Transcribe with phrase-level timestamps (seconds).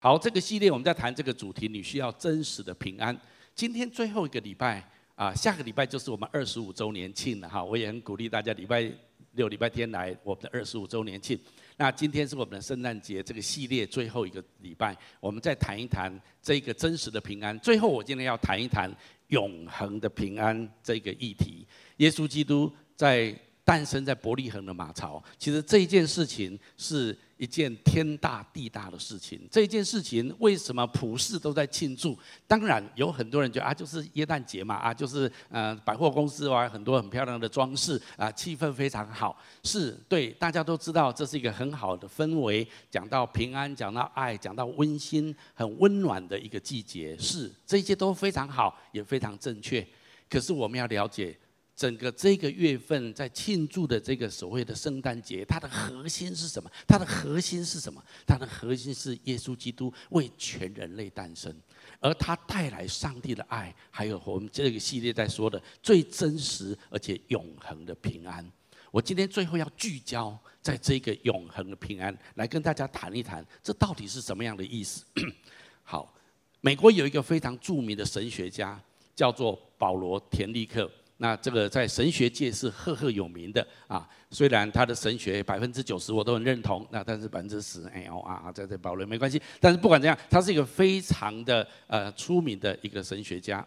[0.00, 3.20] 好，这个系列我们在谈这个主题，你需要真实的平安。
[3.52, 7.64] 今天最后一个礼拜啊，下个礼拜就是我们二十五周年庆了哈。
[7.64, 8.88] 我也很鼓励大家礼拜
[9.32, 11.36] 六、礼拜天来我们的二十五周年庆。
[11.76, 17.58] 那今天是我们的圣诞节这个系列最后一个礼拜，我们再谈一谈这个真实的平安。
[17.58, 18.88] 最后，我今天要谈一谈
[19.30, 21.66] 永恒的平安这个议题。
[21.96, 23.36] 耶稣基督在
[23.68, 27.14] 诞生在伯利恒的马槽，其实这一件事情是。
[27.38, 32.18] 一件天大地大的事情，这件事情为什么普世都在庆祝？
[32.48, 39.40] 当然有很多人觉得啊，就是耶诞节嘛，啊，就是呃百货公司啊，很多很漂亮的装饰啊，气氛非常好。
[39.62, 47.16] 是对，大家都知道这是一个很好的氛围，讲到平安，讲到爱，讲到温馨，很温暖的一个季节。
[47.18, 49.86] 是，这些都非常好，也非常正确。
[50.28, 51.38] 可是我们要了解。
[51.78, 56.68] 整个这个月份在庆祝的这个所谓的圣诞节，它的核心是什么？
[56.88, 58.02] 它的核心是什么？
[58.26, 61.54] 它的核心是耶稣基督为全人类诞生，
[62.00, 68.44] 而他带来上帝的爱，还有我们这个系列在说的最真实而且永恒的平安。
[68.90, 75.04] 我今天最后要聚焦在这个永恒的平安，来跟大家谈一谈，这到底是什么样的意思？
[75.84, 76.12] 好，
[76.60, 78.82] 美国有一个非常著名的神学家，
[79.14, 80.90] 叫做保罗田立克。
[81.20, 89.42] 那这个在神学界是赫赫有名的啊，虽然他的神学百分之九十我都很认同，那但是百分之十，哎哦啊，在这保留没关系。
[89.58, 93.66] 但是不管怎样，他是一个非常的呃出名的一个神学家。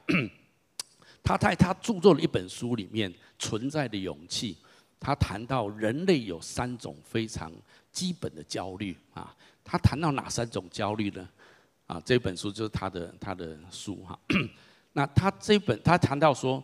[1.22, 4.56] 他在他著作的一本书里面，《存在的勇气》，
[4.98, 7.52] 他谈到人类有三种非常
[7.92, 9.36] 基本的焦虑啊。
[9.62, 11.28] 他谈到哪三种焦虑呢？
[11.86, 14.18] 啊，这本书就是他的他的书哈。
[14.94, 16.64] 那他这本他谈到说。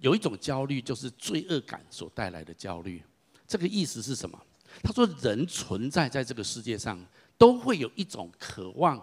[0.00, 3.02] 有一种焦虑，就是罪恶感所带来的焦虑。
[3.46, 4.38] 这个意思是什么？
[4.82, 6.98] 他说，人存在在这个世界上，
[7.38, 9.00] 都会有一种渴望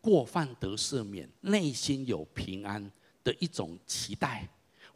[0.00, 2.90] 过犯得赦免、内心有平安
[3.24, 4.48] 的一种期待。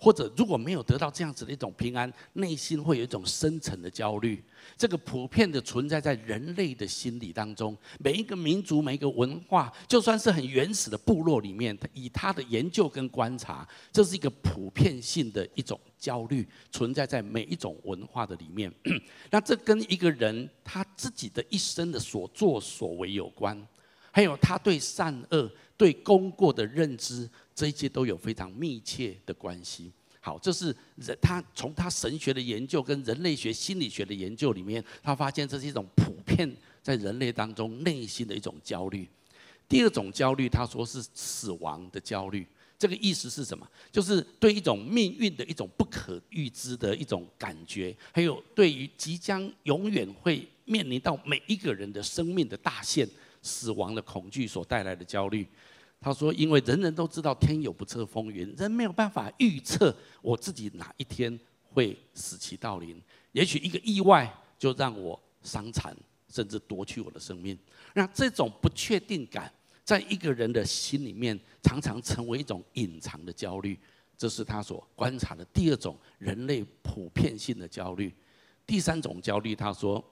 [0.03, 4.43] 或者如果没有得到这样子的一种平安，内心会有一种深层的焦虑。
[4.77, 18.73] 这个普遍的存在在人类的心理当中，每一个民族、每一个文化，就算是很原始的部落里面，以他的研究跟观察，这是一个普遍性的一种焦虑，存在在每一种文化的里面。
[19.31, 23.57] 那这跟一个人他自己的一生的所作所为有关，
[24.11, 25.49] 还有他对善恶、
[25.83, 27.29] 对功过的认知。
[27.53, 29.91] 这一切都有非常密切的关系。
[30.21, 36.49] 好，这是人他从他神学的研究跟人类学心理学的研究里面，他发现这是一种普遍
[36.81, 39.09] 在人类当中内心的一种焦虑。
[39.69, 42.47] 第二种焦虑，他说是死亡的焦虑。
[42.79, 43.69] 这个意思是什么？
[43.91, 53.09] 就是对一种命运的一种不可预知的一种感觉，还有对于即将永远会面临到每一个人的生命的大限
[53.43, 55.47] 死亡的恐惧所带来的焦虑。
[56.01, 63.01] 他说：“因为人人都知道天有不测风云，人没有办法预测我自己哪一天会死期到临。
[63.31, 65.97] 也许一个意外就让我伤残，
[66.29, 67.57] 甚至夺去我的生命。
[67.95, 69.53] 那这种不确定感，
[69.85, 73.79] 在一个人的心里面，常常成为一种隐藏的焦虑。
[74.19, 78.13] 这是他所观察的第二种人类普遍性的焦虑。
[78.67, 80.05] 第三种焦虑，他说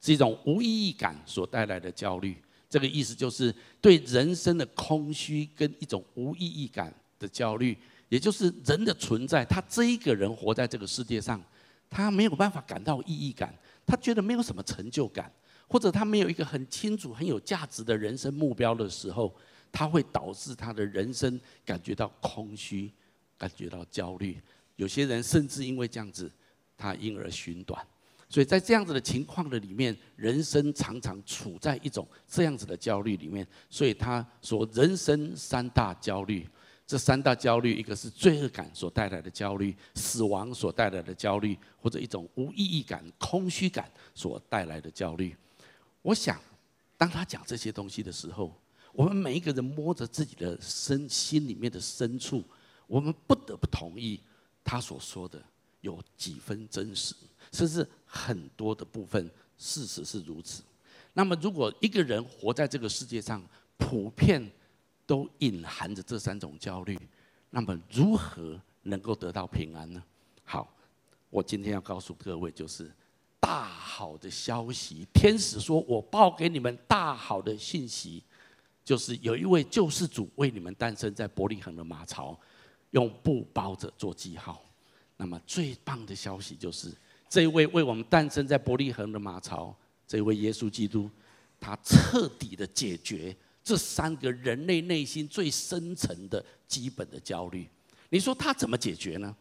[0.00, 2.36] 是一种无意义感所带来的焦虑。”
[2.70, 7.74] 这个意思就是对人生的空虚跟一种无意义感的焦虑，
[8.10, 11.42] 也就是人的存在，他这一个人活在这个世界上，
[11.88, 13.54] 他没有办法感到意义感，
[13.86, 15.32] 他觉得没有什么成就感，
[15.66, 19.34] 或者他没有一个很清楚、很有价值的人生目标的时候，
[19.72, 22.92] 他会导致他的人生感觉到空虚，
[23.38, 24.38] 感觉到焦虑。
[24.76, 26.30] 有些人甚至因为这样子，
[26.76, 27.82] 他因而寻短。
[28.28, 33.46] 所以在这样子的情况的里面，人生常常处在一种这样子的焦虑里面。
[33.70, 36.46] 所以他说，人生三大焦虑，
[36.86, 45.34] 这三大焦虑，一个是罪恶感所带来的焦虑，死亡所带来的焦虑，或者一种无意义感、空虚感所带来的焦虑。
[46.02, 46.38] 我想，
[46.98, 48.54] 当他讲这些东西的时候，
[48.92, 52.44] 我们每一个人摸着自己的身心里面的深处，
[52.86, 54.20] 我们不得不同意
[54.62, 55.42] 他所说的
[55.80, 57.14] 有几分真实。
[57.52, 60.62] 甚至很多的部分，事实是如此。
[61.14, 63.42] 那么，如果一个人活在这个世界上，
[63.76, 64.48] 普遍
[65.04, 66.96] 都隐含着这三种焦虑，
[67.50, 70.00] 那么如何能够得到平安呢？
[70.44, 70.72] 好，
[71.28, 72.88] 我今天要告诉各位，就是
[73.40, 75.04] 大好的消息。
[75.12, 78.22] 天使说：“我报给你们大好的信息，
[78.84, 82.38] 就是有一位救世主为你们诞生在伯利恒的马槽，
[82.90, 84.62] 用布包着做记号。”
[85.16, 86.92] 那么最棒的消息就是。
[87.28, 89.76] 这一位为我们诞生在伯利恒的马槽，
[90.06, 91.10] 这位耶稣基督，
[91.60, 97.68] 他彻底的解决这三个人类内心最深层的基本的焦虑。
[98.08, 99.34] 你说他怎么解决呢？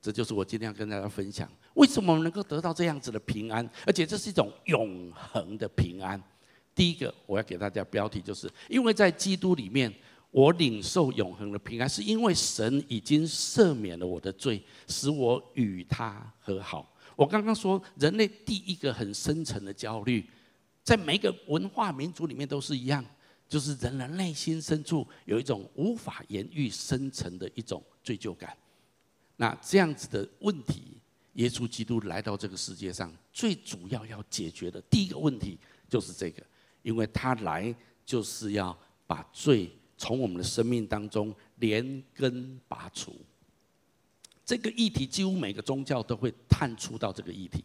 [0.00, 6.20] 这就是我今天要跟大家分享，为什么能够得到这样子的平安，而且这是一种永恒的平安。
[6.74, 9.92] 第一个，我要给大家标题，就是因为在基督里面，
[10.32, 16.91] 我领受永恒的平安，是因为神已经赦免了我的罪，使我与他和好。
[17.22, 20.28] 我刚刚说，人类第一个很深层的焦虑，
[20.82, 23.04] 在每一个文化民族里面都是一样，
[23.48, 28.56] 就是人的内心深处有一种无法言喻深层的一种罪疚感。
[29.36, 31.00] 那这样子的问题，
[31.34, 35.56] 耶稣基督来到这个世界上，最主要要解决的第一个问题
[35.88, 36.44] 就是这个，
[36.82, 37.72] 因为他来
[38.04, 38.76] 就是要
[39.06, 43.14] 把罪从我们的生命当中连根拔除。
[44.52, 47.64] 这个议题几乎每个宗教都会探出到这个议题。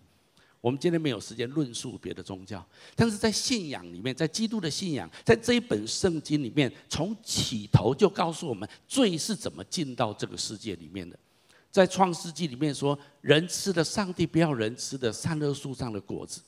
[0.62, 11.20] 我们今天没有时间论述别的宗教，但是在信仰里面，在基督的信仰，在这一本圣经里面，从起头就告诉我们罪是怎么进到这个世界里面的。
[11.70, 16.42] 在创世纪里面说，人吃的上帝不要人吃的善恶树上的果子。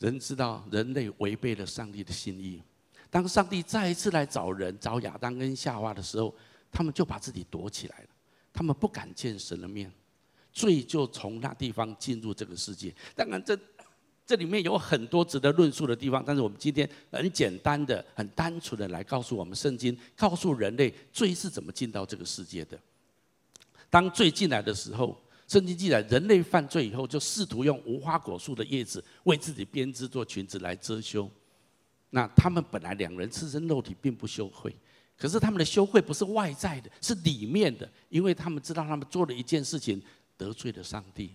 [0.00, 2.60] 人知道人类违背了上帝的心意。
[3.08, 6.34] 当上帝再一次来找人，找亚当跟夏娃的时候，
[6.72, 8.08] 他们就把自己躲起来了，
[8.56, 9.92] 他们不敢见神的面，
[10.50, 12.92] 罪就从那地方进入这个世界。
[13.14, 13.56] 当然，这
[14.24, 22.80] 这里面有很多值得论述的地方，但是我们今天很简单的、很单纯的来告诉我们，圣经告诉人类罪是怎么进到这个世界的。
[23.90, 31.30] 当罪进来的时候，圣经记载，人类犯罪以后，就试图用无花果树的叶子为自己编织做裙子来遮羞。
[32.10, 34.74] 那他们本来两人赤身露体，并不羞愧，
[35.16, 40.02] 可是他们的羞愧不是外在的，是里面的，因为他们知道他们做了一件事情
[40.36, 41.32] 得罪了上帝。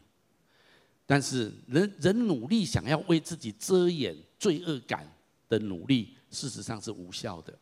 [1.05, 5.11] 但是人人努力想要为自己遮掩罪恶感
[5.49, 7.57] 的努力，事实上是无效的。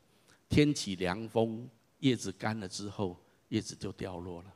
[0.50, 1.68] 天起凉风，
[2.00, 3.18] 叶子干了之后，
[3.48, 4.54] 叶子就掉落了。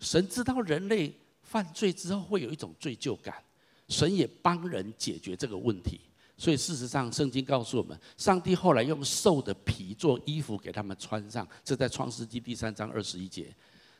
[0.00, 3.42] 神知道人类犯罪之后会有一种罪疚感，
[3.88, 6.00] 神也帮人解决这个问题。
[6.40, 13.54] 所以事实上，圣经告诉我们，上帝后来用兽的皮做衣服给他们穿上，这在创世纪第三章二十一节。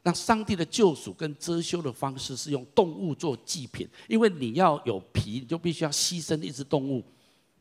[0.05, 7.05] 那上帝的救赎跟遮羞的方式是用动物做祭品，因为你要有皮，你就必须要牺牲一只动物。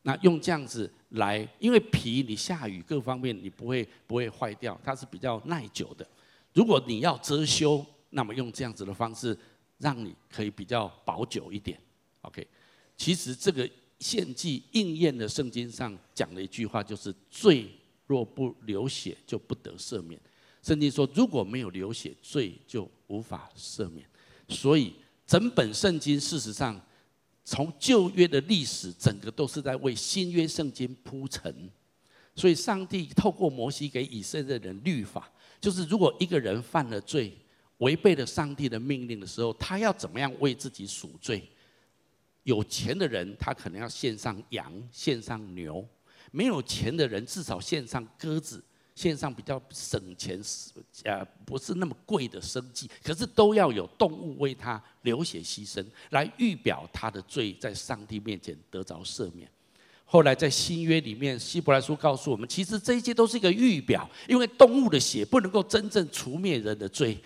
[0.00, 6.08] 那用这样子来，因为皮你下雨各方面你不会不会坏掉，它是比较耐久的。
[6.54, 9.38] 如果你要遮羞，那么用这样子的方式，
[9.76, 11.78] 让你可以比较保久一点。
[12.22, 12.48] OK，
[12.96, 13.68] 其实这个
[14.00, 17.68] 献祭应验的圣经上讲的一句话，就是罪
[18.06, 20.20] 若不流血就不得赦免。
[20.62, 24.06] 圣经说，如果没有流血，罪就无法赦免。
[24.48, 24.92] 所以
[25.26, 26.78] 整本圣经事实上
[27.44, 31.70] 从旧约的历史，整个都是在为新约圣经铺陈。
[32.34, 35.30] 所以上帝透过摩西给以色列人律法，
[35.60, 37.36] 就是如果一个人犯了罪，
[37.78, 41.46] 违背了上帝的命令的时候，他要怎么样为自己赎罪？
[42.50, 45.84] 有钱的人他可能要献上羊、献上牛；
[46.32, 48.62] 没有钱的人至少献上鸽子，
[48.94, 50.40] 献上比较省钱、
[51.04, 52.90] 呃不是那么贵的生计。
[53.02, 59.48] 可是都要有动物为他流血牺牲，来预表他的罪在上帝面前得着赦免。
[60.04, 67.16] 后来在新约里面，希伯来书告诉我们，其实这一切都是一个预表，因为动物的血不能够真正除灭人的罪。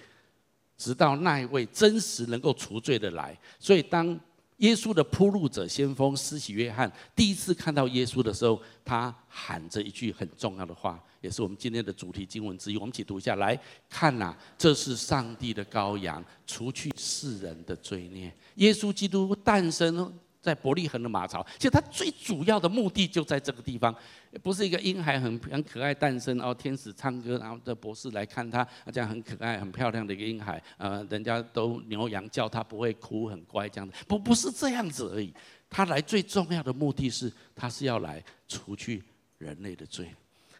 [0.76, 4.18] 直到那一位真实能够除罪的来，所以当
[4.58, 12.76] 耶稣的铺路者先锋施洗约翰第一次看到耶稣的时候，他喊着一句很重要的话，也是我们今天的主题经文之一。
[12.76, 13.58] 我们一起读一下，来
[13.88, 18.32] 看呐，这是上帝的羔羊，除去世人的罪孽。
[18.56, 20.12] 耶稣基督诞生。
[20.44, 23.94] 在伯利恒的马槽，其实他最主要的目的就在这个地方，
[24.42, 35.32] 不是一个婴孩很很可爱诞生，然后天使唱歌，然后这博士来看他，这样很可爱、很漂亮的一个婴孩，呃，人家都牛羊叫他不会哭，很乖这样子，不不是这样子而已。
[35.70, 39.02] 他来最重要的目的是，他是要来除去
[39.38, 40.14] 人类的罪，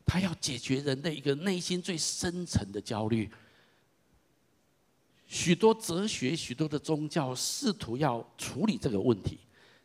[0.06, 3.30] 他要解决人类一个内心最深层的焦虑。
[5.26, 9.38] 许多哲学、许多的宗教试图要处理这个问题。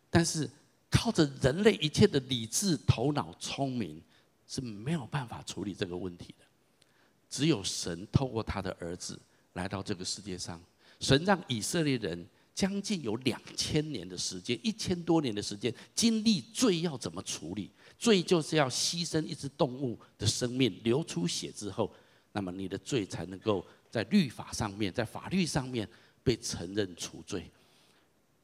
[0.10, 0.50] 但是
[0.90, 4.02] 靠着人类一切的理智、头脑、聪明
[4.48, 6.46] 是没有办法处理这个问题的。
[7.30, 9.20] 只有神透过他的儿子
[9.54, 10.60] 来到这个世界上，
[11.00, 17.70] 神让以色列人将近有两千年的时间，一千多年的时间，经历罪要怎么处理？
[18.00, 21.94] 罪就是要牺牲一只动物的生命，流出血之后，
[22.32, 25.88] 那么你的罪才能够在律法上面、在法律上面
[26.24, 27.48] 被承认除罪。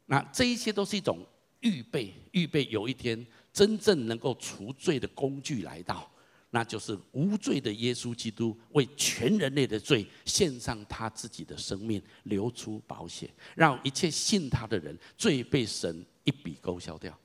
[0.05, 1.25] 那这一切都是一种。
[1.65, 6.07] 预备，预备有一天真正能够除罪的工具来到，
[6.51, 17.17] 那就是无罪的耶稣基督为全人类的罪献上他自己的生命，流出宝血，让一切信他的人罪被神一笔勾销掉。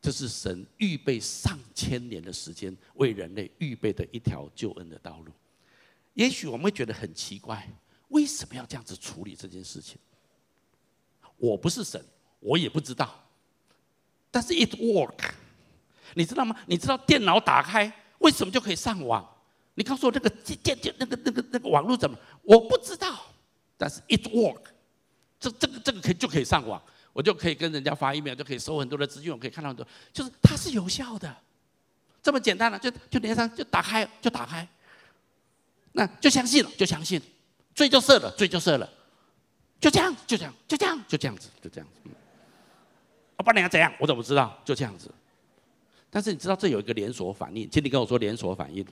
[0.00, 5.32] 这是神预备上千年的时间为人类预备的一条救恩的道路。
[6.14, 7.68] 也许我们会觉得很奇怪，
[8.08, 9.98] 为什么要这样子处理这件事情？
[11.36, 12.00] 我不是神，
[12.38, 13.25] 我也不知道。
[14.30, 15.30] 但是 it work，
[16.14, 16.56] 你知道吗？
[16.66, 19.26] 你知道电脑打开为什么就可以上网？
[19.74, 22.18] 你告诉我那个电电那个那个那个网络怎么？
[22.42, 23.26] 我不知道。
[23.78, 24.62] 但是 it work，
[25.38, 26.82] 这这个这个可以就可以上网。
[27.12, 31.34] 我就可以跟人家发 email，就可以收很多的资讯，我可以看到很多，就是它是有效的，
[32.22, 34.68] 这么简单了，就就连上就打开就打开，
[35.92, 37.24] 那就相信了，就相信了，
[37.74, 38.86] 罪就赦了，罪就赦了，
[39.80, 42.10] 就这样就这样就这样就这样子就这样子，
[43.36, 43.92] 我不然要怎样？
[43.98, 44.58] 我怎么知道？
[44.64, 45.12] 就这样子。
[46.10, 48.86] 但是你知道这有一个连锁反应，请你跟我说连锁反应，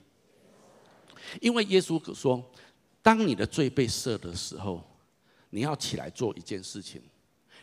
[1.41, 2.43] 因为耶稣说，
[3.01, 4.83] 当你的罪被赦的时候，
[5.49, 7.01] 你要起来做一件事情。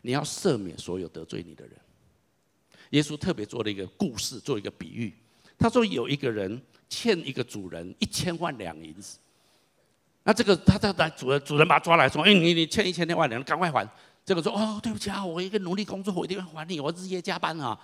[0.04, 1.76] 你要赦免所有得罪你的人。
[2.90, 5.14] 耶稣特别做了一个故事，做一个比喻。
[5.56, 9.18] 他说有一个人欠一个主人一千万两银子，
[10.24, 13.88] 那这个他他来主人主人把他抓来说：“哎，你你欠一千万两，赶快还。”
[14.24, 17.78] 这个说：“哦，对不起啊，我一个努力工作，我一定会还你，我日夜加班啊。”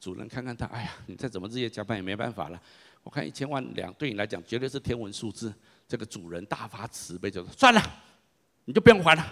[0.00, 2.60] 主人看看他，哎呀，你再怎么日夜加班也没办法了。
[3.02, 5.52] 我看一千万两对你来讲绝对是天文数字。
[5.86, 7.82] 这个主人大发慈悲，就说：“算了，
[8.64, 9.24] 你就不用还了，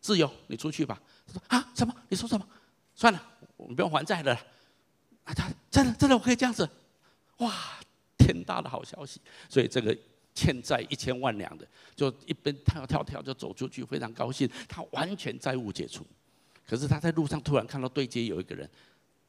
[0.00, 1.94] 自由，你出去吧。”他说啊，什么？
[2.08, 2.46] 你说什么？
[2.94, 3.20] 算了，
[3.56, 4.32] 我们不用还债了。
[5.24, 6.68] 啊，他真的真的我可以这样子？
[7.38, 7.52] 哇，
[8.16, 9.20] 天大的好消息！
[9.48, 9.96] 所以这个
[10.34, 16.04] 欠债一千万两的，就一边跳跳跳就走出去，非常高兴，他完全债务解除。
[16.66, 18.68] 可是他在路上突然看到对街有一个人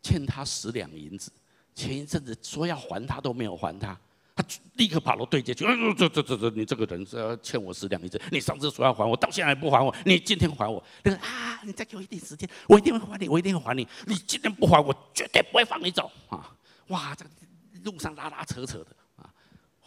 [0.02, 1.32] 欠他十两银子，
[1.76, 3.98] 前一阵子说要还他都没有还他。
[4.38, 4.44] 他
[4.74, 10.84] 立刻跑到对接去，嗯，这这这这，你这个人是要欠我十两银子，你上次说要还我，到现在还不还我，你今天还我。
[11.04, 13.88] 那个啊，你再给我一点时间，我一定会还你，我一定会还你。
[14.08, 16.54] 你今天不还我，绝对不会放你走啊！
[16.88, 17.32] 哇，这个
[17.86, 18.88] 路上拉拉扯扯的。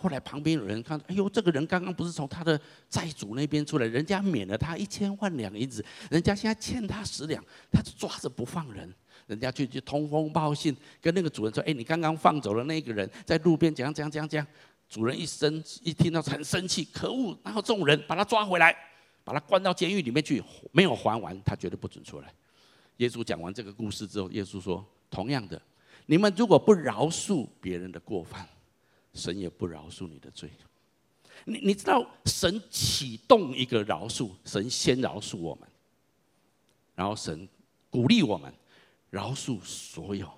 [0.01, 8.95] 后来旁边有人看，哎呦，这个人刚刚不是从他的债主那边出来，人家免了他一千万两银子，人家现在欠他十两，他就抓着不放人。
[9.27, 14.47] 人家就去通风报信，跟那个主人说：“哎，你刚刚放走了那个人，在路边怎样怎样怎样怎样。”
[14.89, 17.37] 主人一生一听到很生气，可恶！
[17.43, 18.75] 然后众人把他抓回来，
[19.25, 22.33] 把他关到监狱里面去，没有还完，他绝对不准出来。
[22.99, 25.61] 耶稣讲完这个故事之后，耶稣说：“同样的，
[26.07, 28.49] 你们如果不饶恕别人的过犯，
[29.15, 30.51] 神也不饶恕你的罪。
[31.45, 35.69] 你你知道，神启动一个饶恕，神先饶恕我们，
[36.95, 37.49] 然后神
[37.91, 38.53] 鼓励我们。”
[39.11, 40.31] 饶恕所有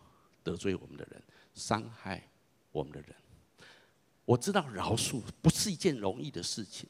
[0.45, 1.21] 得罪我们的人、
[1.55, 2.23] 伤害
[2.71, 3.13] 我们的人。
[4.25, 6.89] 我知道饶恕不是一件容易的事情。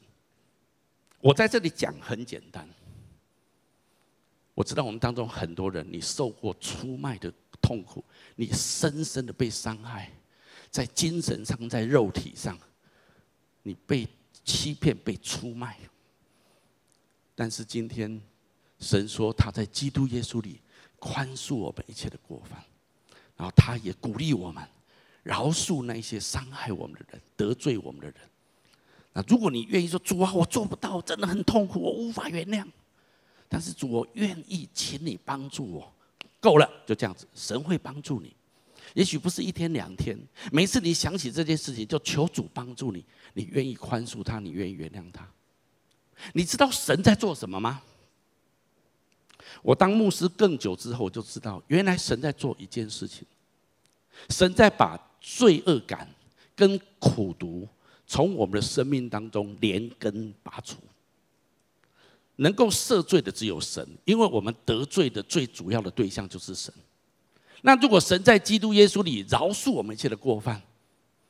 [1.21, 2.69] 我在这里讲很简单。
[4.55, 7.33] 我知道我们当中很多人，你受过出卖的
[7.63, 8.05] 痛苦，
[8.37, 10.13] 你深深的被伤害，
[10.71, 12.59] 在精神上、在肉体上，
[13.63, 14.09] 你被
[14.45, 15.79] 欺骗、被出卖。
[17.35, 18.21] 但是今天，
[18.79, 20.61] 神说他在基督耶稣里。
[21.03, 22.63] 宽恕我们一切的过犯，
[23.35, 24.63] 然后他也鼓励我们
[25.23, 28.17] 饶恕那些伤害我们的人、得罪我们的人。
[29.15, 32.67] 那如果你愿意说主啊，我做不到，真的很痛苦，我无法原谅。
[33.49, 35.91] 但是主，我愿意，请你帮助我。
[36.39, 38.37] 够了，就这样子，神会帮助你。
[38.95, 40.19] 也许不是一天两天，
[40.51, 43.05] 每次你想起这件事情，就求主帮助你。
[43.35, 45.29] 你愿意宽恕他，你愿意原谅他。
[46.33, 47.83] 你知道神在做什么吗？
[49.63, 53.27] 我当牧师更久之后，我就知道，原来神在做一件事情，
[54.29, 56.09] 神在把罪恶感
[56.57, 57.69] 跟苦毒
[58.07, 60.77] 从我们的生命当中连根拔除。
[62.37, 66.73] 能够赦罪的只有神，因为我们得罪的最主要的对象就是神。
[67.63, 70.61] 那如果神在基督耶稣里饶恕我们一切的过犯，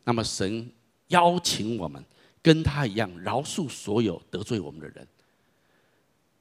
[0.04, 0.70] 那么神
[1.08, 2.04] 邀请我们
[2.42, 5.06] 跟他一样饶恕所有得罪我们的人。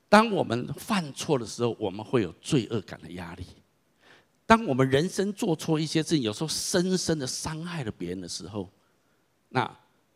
[0.07, 3.43] 当我们犯错的时候，我们会有罪恶感的压力；
[4.45, 8.67] 当我们人生做错一些事情，有时候深深的伤害了别人的时候，
[9.49, 9.71] 那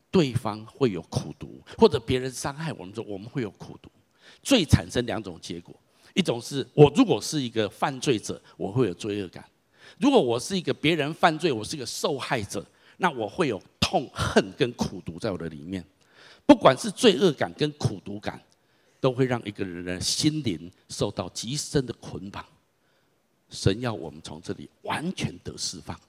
[0.10, 3.92] 对方会有苦毒，或者别人伤害我们的时候，我们会有苦毒。
[4.42, 5.76] 罪产生两种结果：
[6.16, 9.44] 一种是我如果是一个犯罪者，我会有罪恶感；
[10.00, 12.66] 如果我是一个别人犯罪，我是一个受害者，
[12.98, 15.84] 那我会有痛恨跟苦毒在我的里面。
[16.46, 18.42] 不管是罪恶感跟苦毒感。
[19.04, 22.46] 都会让一个人的心灵受到极深的捆绑。
[23.50, 26.00] 神要我们从这里完全得释放，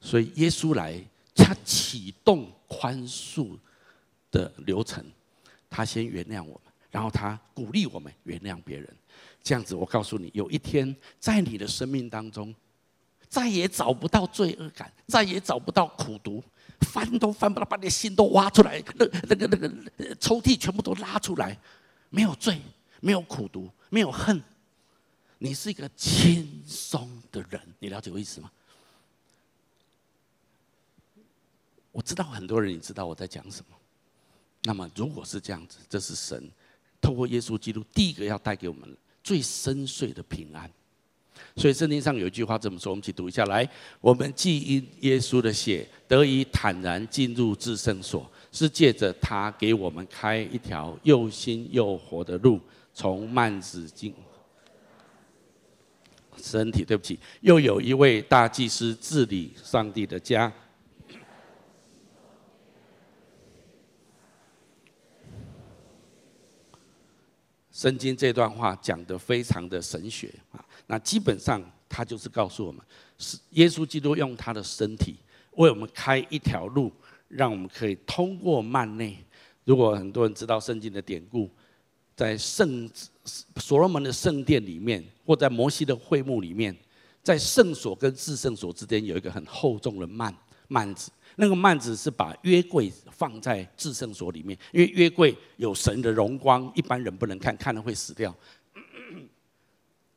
[0.00, 1.00] 所以耶稣来，
[1.36, 3.56] 他启动宽恕
[4.32, 5.04] 的流程，
[5.70, 8.92] 他先原谅我们，然后他鼓励我们原谅别人。
[9.40, 12.52] 这样子，我告诉你，有一天在你的生命当中，
[13.30, 16.42] 再也找不到罪恶感，再也找不到苦毒，
[16.80, 21.56] 翻都翻不到，把你的心都挖出来，那那个那个抽屉全部都拉出来，
[22.10, 22.60] 没有罪，
[23.00, 24.42] 没有苦毒，没有恨，
[25.38, 28.50] 你是一个轻松的人，你了解我意思吗？
[31.92, 33.76] 我知道很多人，你知道我在讲什么。
[34.64, 36.50] 那么，如果是这样子，这是神
[37.00, 40.70] 透过耶稣基督第一个要带给我们最深邃的平安。
[41.56, 43.68] 所以圣经上有一句话这么说，我们一起读一下来：
[44.00, 52.60] 我们既因耶稣的血得以坦然进入至圣所，是借着他给我们开一条又新又活的路，
[52.92, 54.14] 从幔子进
[56.36, 56.84] 身体。
[56.84, 60.52] 对不起，又有一位大祭司治理上帝的家。
[67.72, 72.84] 圣经这段话讲得非常的神学啊，那基本上他就是告诉我们，
[73.16, 75.14] 是耶稣基督用他的身体
[75.52, 76.92] 为我们开一条路，
[77.28, 79.16] 让我们可以通过幔内。
[79.64, 81.48] 如果很多人知道圣经的典故，
[82.16, 82.90] 在圣
[83.54, 86.76] 所罗门的圣殿里面，或在摩西的会幕里面，
[87.22, 90.34] 在圣所跟至圣所之间有一个很厚重的幔
[90.68, 91.12] 幔子。
[91.36, 98.34] 那个幔子是把约柜放在至圣所里面，因为约柜有神的荣光，一般人不能看，看了会死掉。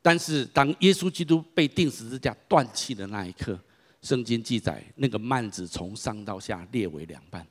[0.03, 3.59] 但是当耶稣基督被钉十字架断气的那一刻，
[4.03, 7.43] 圣经记载那个幔子从上到下裂为两半。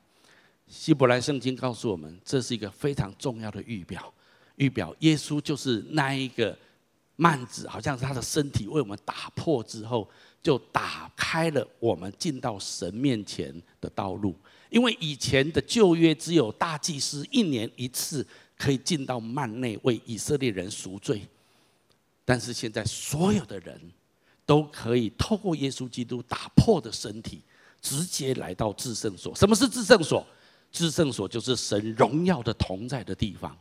[0.67, 4.13] 希伯来圣经告诉我们，这是一个非常重要的预表，
[4.55, 6.57] 预表耶稣就是那一个
[7.17, 10.09] 幔子，好像是他的身体为我们打破之后。
[10.43, 14.35] 就打开了我们进到神面前的道路，
[14.69, 21.25] 因为以前的旧约只有大祭司一年一次可以进到幔内为以色列人赎罪，
[22.25, 23.79] 但是现在所有的人
[24.45, 27.41] 都可以透过耶稣基督打破的身体，
[27.81, 29.35] 直接来到至圣所。
[29.35, 30.25] 什么是至圣所？
[30.71, 33.55] 至圣所就是神荣耀的同在的地方。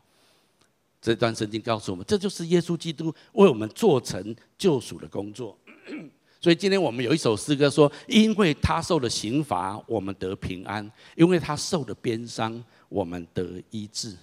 [1.01, 5.59] 这段圣经告诉我们，这就是耶稣基督为我们做成救赎的工作。
[6.41, 10.85] 所以今天我们有一首诗歌说：“因为他受了刑罚，我们得平安；
[11.17, 14.17] 因为他受了鞭伤，我们得医治。”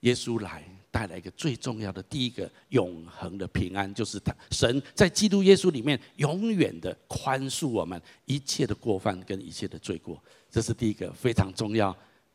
[0.00, 0.62] 耶稣来
[0.94, 11.94] 带来一个最重要的第一个永恒的平安，就是神在基督耶稣里面永远的宽恕我们一切的过犯跟一切的罪过，这是第一个非常重要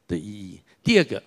[0.09, 0.59] 的意义。
[0.83, 1.23] 第二个，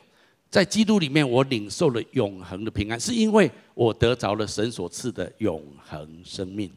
[0.50, 6.70] 在基督里面我领受了永恒的平安，是因为我得着了神所赐的永恒生命。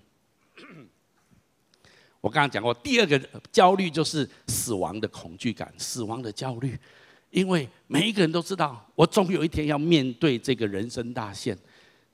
[2.22, 3.20] 我刚刚讲过，第二个
[3.52, 6.80] 焦虑就是死亡的恐惧感，死亡的焦虑，
[7.36, 11.56] 因为每一个人都知道，我总有一天要面对这个人生大限。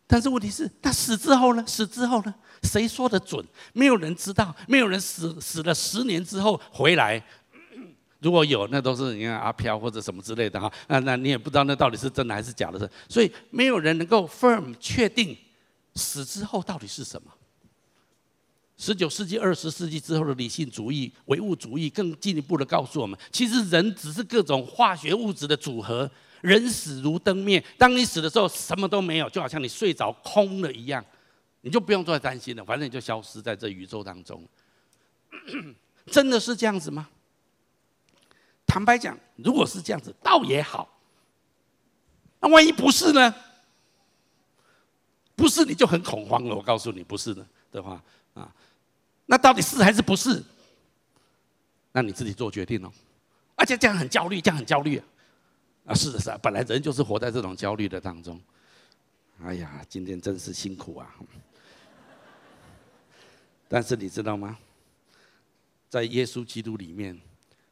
[0.08, 1.64] 但是问题是，那死之后呢？
[1.68, 2.34] 死之后呢？
[2.64, 3.46] 谁说的准？
[3.72, 7.24] 没有人知道，没有人死死了十年之后回来。
[8.20, 10.72] 如果有，那都是你看阿飘或者什么之类的哈。
[10.88, 12.90] 那那你也不知道那到底是真的还是假的。
[13.08, 15.38] 所以没有人能够 firm 确定
[15.94, 17.32] 死之后到底是什么。
[18.82, 26.10] 十九世纪、二十世纪之后的理性主义、唯物主义，更进一步的告诉我们，其实人只是各种化学物质的组合。
[26.42, 31.06] 人死如灯灭，当你死的时候，什么都没有，就好像你睡着空了一样，
[31.62, 34.44] 你就不用再担心了，反正你就消失在这宇宙当中。
[36.10, 37.08] 真的是这样子吗？
[38.66, 40.90] 坦白讲，如果是这样子，倒也好。
[42.40, 43.36] 那万一不是呢？
[45.36, 46.56] 不是你就很恐慌了。
[46.56, 48.52] 我告诉你，不是的的话啊。
[49.26, 50.44] 那到底是还是不是？
[51.92, 52.92] 那你自己做决定哦。
[53.56, 55.06] 而且这样很焦虑，这样很焦虑啊！
[55.88, 58.42] 啊，是的，是啊，本来人就是活在这种焦虑的当中。
[59.44, 61.16] 哎呀，今天真是辛苦啊！
[63.68, 64.58] 但是你知道吗？
[65.90, 67.20] 在耶稣基督里面，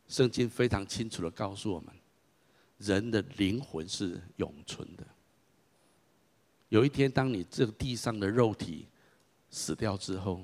[0.08, 1.94] 圣经非常清楚的告诉我们，
[2.78, 5.06] 人的灵魂是永存的。
[6.68, 8.88] 有一天，当你这个地上的肉体
[9.50, 10.44] 死掉之后，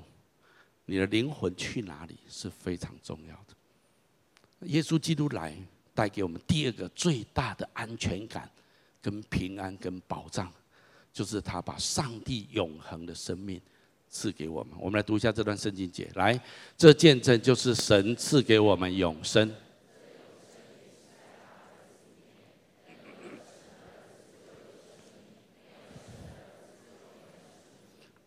[0.86, 4.66] 你的灵魂去哪里是非常重要的。
[4.68, 5.54] 耶稣基督来
[5.94, 8.50] 带给我们第二个最大的安全感、
[9.02, 10.50] 跟平安、跟保障，
[11.12, 13.60] 就是他把上帝永恒的生命
[14.08, 14.72] 赐给我们。
[14.78, 16.40] 我们来读一下这段圣经节，来，
[16.76, 19.52] 这见证就是神赐给我们永生。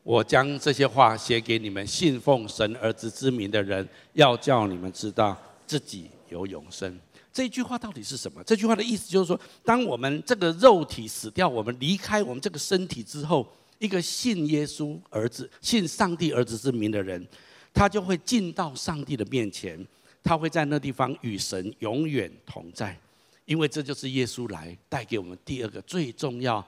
[0.09, 6.99] 我将这些话写给你们信奉神儿子之名的人，要叫你们知道自己有永生。
[7.31, 8.43] 这句话到底是什么？
[8.43, 17.23] 这句话的意思就是说，当我们这个肉体死掉，我们离开我们这个身体之后，一个信耶稣儿子、信上帝儿子之名的人，
[17.71, 19.79] 他就会进到上帝的面前，
[20.23, 22.97] 他会在那地方与神永远同在，
[23.45, 26.65] 因为这就是耶稣来带给我们第二个最重要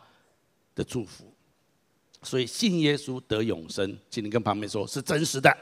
[0.75, 1.31] 的祝福。
[2.23, 5.55] 所以信耶稣得永生，请你跟旁边说，是真实的。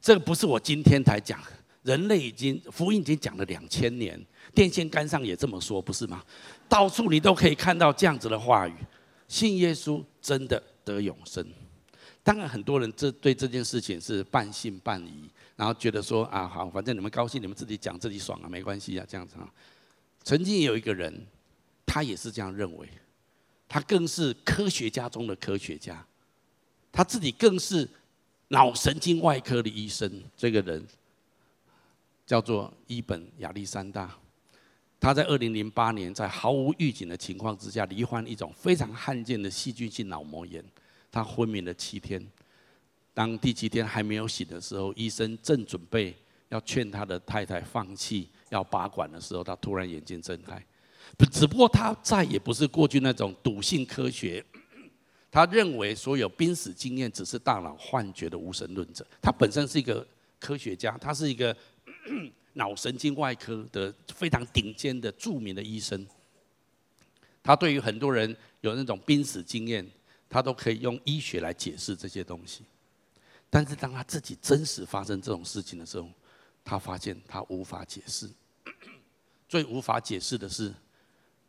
[0.00, 1.40] 这个不是我今天才讲，
[1.82, 4.18] 人类已经福音已经讲了两千年，
[4.54, 6.24] 电线杆上也这么说，不是吗？
[6.68, 8.74] 到处你都可以看到这样子的话语，
[9.28, 11.46] 信耶稣真的得永生。
[12.22, 19.48] 当然，很多人这对这件事情是半信半疑，然后觉得说啊，好，反正你们高兴，你们自己讲自己爽啊，没关系啊，这样子啊。
[20.22, 21.26] 曾经有一个人，
[21.86, 22.88] 他也是这样认为，
[23.70, 26.06] 他更是科学家中的科学家，
[26.92, 27.88] 他自己更是。
[28.52, 30.84] 脑神经外科的医生，这个人
[32.26, 34.12] 叫做伊本亚历山大。
[34.98, 40.64] 他在二零零八年，在毫无预警的情况之下，罹患一种非常罕见的细菌性脑膜炎。
[41.12, 42.20] 他昏迷了七天。
[43.14, 46.16] 当第七天还没有醒的时候，医生正准备
[46.48, 50.60] 要劝他的太太放弃要拔管的时候，他突然眼睛睁开。
[51.30, 54.44] 只不过他再也不是过去那种笃信科学。
[55.30, 59.06] 他认为所有濒死经验只是大脑幻觉的无神论者。
[59.22, 60.04] 他本身是一个
[60.40, 61.56] 科学家，他是一个
[62.54, 66.04] 脑神经外科的非常顶尖的著名的医生。
[67.42, 69.88] 他对于很多人有那种濒死经验，
[70.28, 72.64] 他都可以用医学来解释这些东西。
[73.48, 76.08] 但是当他自己真实发生这种事情的时候，
[76.64, 78.28] 他发现他无法解释。
[79.48, 80.74] 最无法解释的是，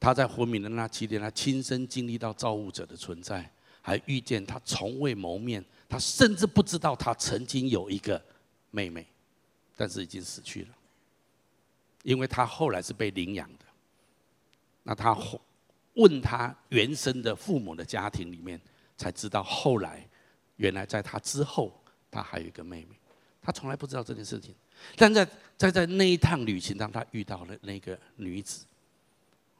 [0.01, 3.49] 他在昏迷的那七天，他亲身经历到造物者的存在。
[3.83, 8.23] 还遇见他从未谋面，他甚至不知道他曾经有一个
[8.69, 9.07] 妹妹，
[9.75, 10.69] 但是已经死去了，
[12.03, 13.65] 因为他后来是被领养的。
[14.83, 15.17] 那他
[15.95, 18.61] 问他原生的父母的家庭里面，
[18.97, 20.07] 才知道后来
[20.57, 21.73] 原来在他之后，
[22.11, 22.95] 他还有一个妹妹，
[23.41, 24.53] 他从来不知道这件事情。
[24.95, 28.63] 但在在在那一趟旅行当中，他遇到了那个女子，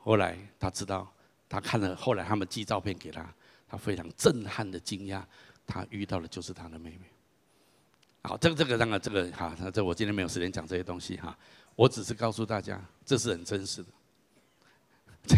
[0.04, 1.12] 后来他知道，
[1.48, 3.28] 他看了后来他们寄照片给他。
[3.74, 5.24] 他非常震撼的惊讶，
[5.66, 7.06] 他遇到的就是他的妹妹。
[8.24, 11.34] 好，这个这个当然这个哈，这我今天没有时间讲这些东西哈，
[11.78, 13.88] 我只是告诉大家，这是很真实的。
[15.26, 15.38] 这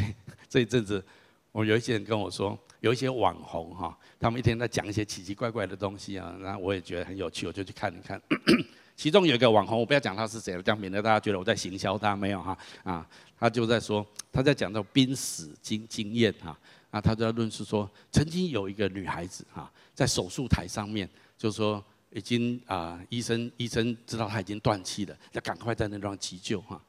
[0.49, 1.05] 这一阵子，
[1.51, 8.19] 我有一些人跟我说，有一些网红哈，他们一天在讲一些奇奇怪怪的东西啊，然后我也觉得很有趣，我就去看一看。
[9.03, 13.05] 其中有一个网红，我不要讲他是谁了，这样免得大家觉得我在行销他，没有哈啊，
[13.37, 16.57] 他就在说他在讲到濒死经经验哈。
[16.89, 26.81] 那他就要论述说，曾经有一个女孩子哈，在手术台上面，就是说已经啊，医生医生知道她已经断气了，要赶快在那地方急救哈。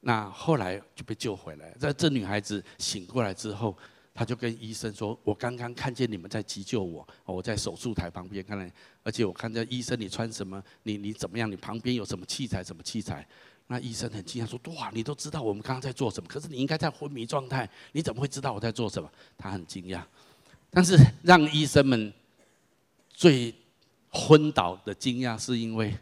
[0.00, 1.76] 那后来就被救回来。
[1.78, 3.76] 在这女孩子醒过来之后，
[4.14, 8.72] 他就跟医生说：“我刚刚看见你们在急救我，我在手术台旁边看来，
[9.02, 13.26] 而且我看见医生你穿什么，你你怎么样，你旁边有什么器材，什么器材。”
[13.66, 16.28] 那医生很惊讶说：“哇，你都知道我们刚刚在做什么？
[16.28, 20.04] 可是你应该在昏迷状态，你怎么会知道我在做什么？”他很惊讶，
[20.70, 22.12] 但是让医生们
[23.08, 23.52] 最
[24.10, 25.92] 昏倒的惊讶，是因为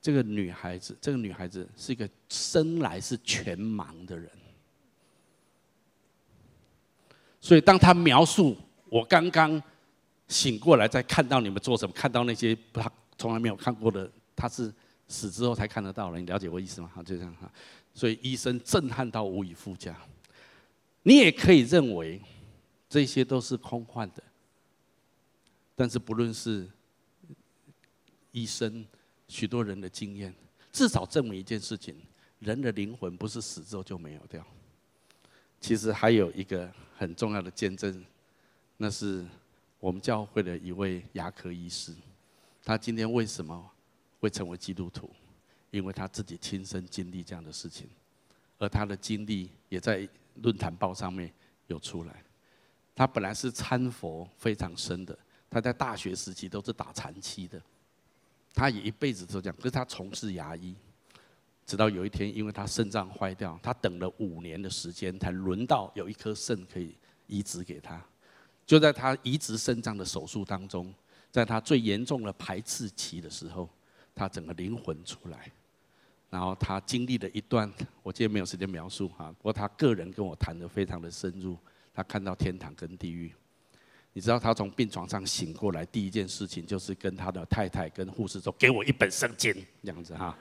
[0.00, 4.30] 这个女孩子，这个女孩子是一个生来是全盲的人，
[7.44, 8.56] 所以当他描述
[8.88, 9.62] 我刚刚
[10.28, 14.72] 醒过来，在看到你们做什么，看到那些他从来没有看过的，他是。
[15.06, 16.90] 死之后才看得到了，你了解我意思吗？
[16.94, 17.48] 好，就这样哈。
[17.92, 19.94] 所以医生震撼到无以复加。
[21.02, 22.18] 你也可以认为
[22.88, 24.22] 这些都是空幻的，
[25.76, 26.66] 但是不论是
[28.32, 28.82] 医生，
[29.28, 30.34] 许多人的经验，
[30.72, 31.94] 至少证明一件事情：
[32.38, 34.42] 人的灵魂不是死之后就没有掉。
[35.60, 38.04] 其实还有一个很重要的见证，
[38.76, 39.24] 那是
[39.80, 41.94] 我们教会的一位牙科医师，
[42.64, 43.70] 他今天为什么？
[44.20, 45.10] 会成为基督徒，
[45.70, 47.86] 因为他自己亲身经历这样的事情，
[48.58, 51.30] 而他的经历也在论坛报上面
[51.66, 52.24] 有出来。
[52.94, 55.18] 他本来是参佛非常深的，
[55.50, 57.60] 他在大学时期都是打禅七的，
[58.54, 59.56] 他也一辈子都这样。
[59.58, 60.74] 可是他从事牙医，
[61.66, 66.94] 直到有一天，因为他肾脏坏掉，他等了五年的时间，才轮到有一颗肾可以
[67.26, 68.02] 移植给他。
[68.66, 70.92] 就在他移植肾脏的手术当中，
[71.30, 73.68] 在他最严重的排斥期的时候。
[74.16, 75.50] 他整个灵魂出来，
[76.30, 77.68] 然后他经历了一段，
[78.00, 79.34] 我今天没有时间描述哈。
[79.38, 81.58] 不过他个人跟我谈得非常的深入，
[81.92, 83.34] 他看到天堂跟地狱。
[84.12, 90.38] 你知道他从病床上醒过来，第一件事情就是跟他的太太跟护士说：“给我一本圣经。”这样子哈。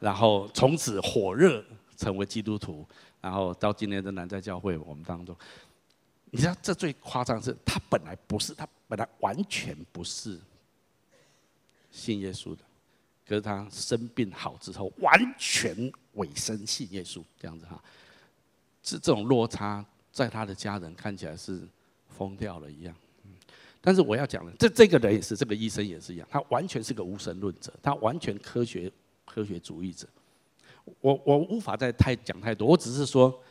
[0.00, 1.64] 然后从此火热
[1.96, 2.86] 成为基督徒，
[3.20, 5.36] 然后到今天仍然在教会我们当中。
[6.30, 10.38] 你知道这最夸张是，他本来不是，他本来完全不是
[11.90, 12.62] 信耶稣的，
[13.26, 17.82] 可是他生病好之后，完全委身信耶稣，这样子哈。
[18.82, 21.66] 是这种落差，在他的家人看起来是
[22.08, 22.94] 疯掉了一样。
[23.80, 28.92] 但是我要讲的，这这个人也是，这个医生也是一样，他完全是个无神论者，他完全科学
[29.26, 30.08] 科学主义者。
[31.00, 33.42] 我我无法再太讲太多，我只是说，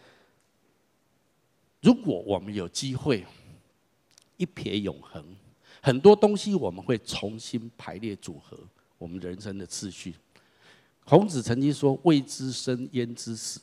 [1.82, 3.26] 如果我们有机会
[4.38, 5.24] 一瞥永恒，
[5.82, 8.58] 很多东西我们会重新排列组合
[8.98, 10.16] 我们人生的次序。
[11.04, 13.60] 孔子曾经说：“未知生，焉知死？”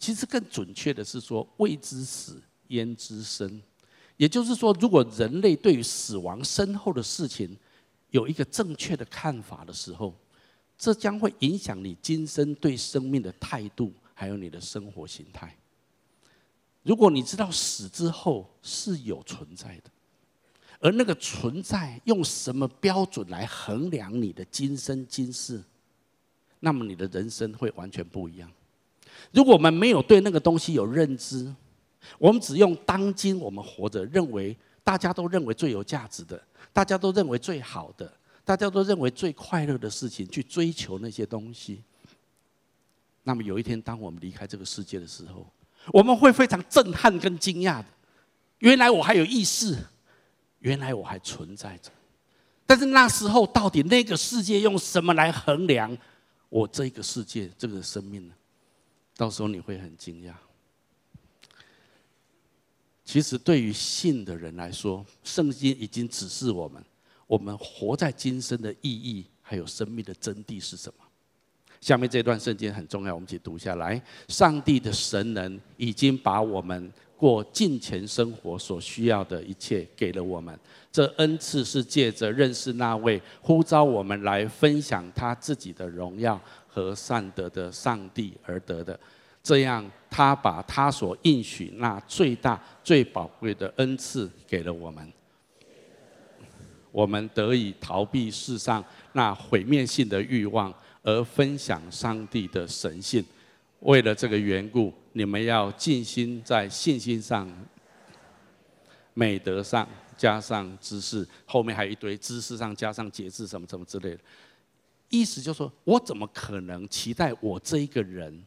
[0.00, 3.62] 其实更准确的是说：“未知死，焉知生？”
[4.16, 7.56] 也就是说，如果人类对于死亡身后的事情
[8.10, 10.14] 有一个正确的看法的时候，
[10.76, 15.56] 这将会影响你今生对生命的态度，还有你的生活形态。
[16.82, 19.90] 如果你知道死之后是有存在的，
[20.80, 25.62] 而那个存在用什么标准来衡量你的今生今世，
[26.60, 28.50] 那么你的人生会完全不一样。
[29.32, 31.50] 如果我们没有对那个东西有认知，
[32.18, 36.38] 我们只用当今我们活着认为大家都认为最有价值的，
[36.70, 38.12] 大家都认为最好的，
[38.44, 41.82] 大家都认为最快乐的事情去追求那些东西。
[43.22, 45.46] 那么有一天，当我们离开这个世界的时候，
[45.92, 47.86] 我们会非常震撼跟惊讶的。
[48.58, 49.76] 原来我还有意识，
[50.58, 51.90] 原来我还存在着。
[52.66, 55.96] 但是那时候，到底那个世界用什么来衡量
[56.48, 58.34] 我这个世界这个生命呢？
[59.16, 60.32] 到时候你会很惊讶。
[63.04, 66.82] 其实，对于信的人来说，圣经已经指示我们，
[67.34, 71.04] 我们活在今生的意义，还有生命的真谛是什么。
[71.80, 74.00] 下面这段圣经很重要，我们一起读下来。
[74.28, 80.56] 上帝的神能已经把我们过敬虔生活所需要的一切给了我们，
[80.92, 88.98] 这恩赐是借着认识那位呼召我们来分享他自己的荣耀和善德的上帝而得的。
[89.42, 95.12] 这样，他把他所应许那最大、最宝贵的恩赐给了我们，
[96.94, 98.82] 我们得以逃避世上
[99.14, 103.24] 那毁灭性的欲望，而分享上帝的神性。
[103.80, 107.52] 为了这个缘故，你们要尽心在信心上、
[109.12, 114.20] 美德上加上知识，后面还有一堆知识上加上节制什么什么之类的。
[115.08, 118.40] 意思就是说，我怎么可能期待我这一个人？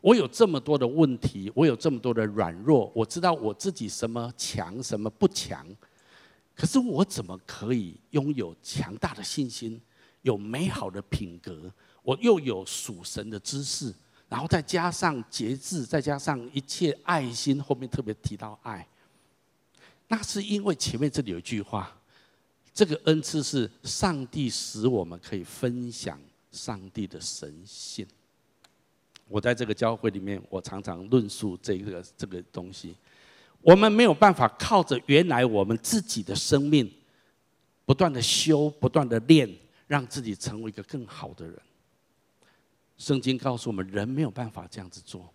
[0.00, 5.66] 我有这么多的问题，我有这么多的软弱，我知道我自己什么强，什么不强，
[6.58, 9.80] 可是我怎么可以拥有强大的信心，
[10.22, 13.94] 有美好的品格，我又有属神的知识，
[14.28, 18.84] 然后再加上节制，再加上一切爱心，后面特别提到爱，
[20.08, 21.96] 那是因为前面这里有一句话，
[22.74, 28.04] 这个恩赐是上帝使我们可以分享上帝的神性。
[29.28, 32.96] 我在这个教会里面，我常常论述这个这个东西。
[33.68, 36.90] 我们没有办法靠着原来我们自己的生命，
[37.84, 39.46] 不断的修，不断的练，
[39.86, 41.54] 让自己成为一个更好的人。
[42.96, 45.30] 圣经告诉我们，人没有办法这样子做。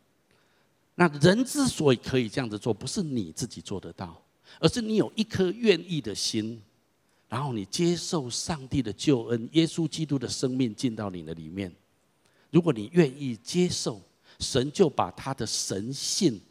[0.96, 4.19] 那人之所以可以这样子做，不是你自己做得到，
[4.60, 6.60] 而是你有一颗愿意的心，
[7.30, 11.72] 然后你接受上帝的救恩，耶稣基督的生命进到你的里面。
[12.50, 14.02] 如果你愿意接受，
[14.39, 16.41] 神就把他的神性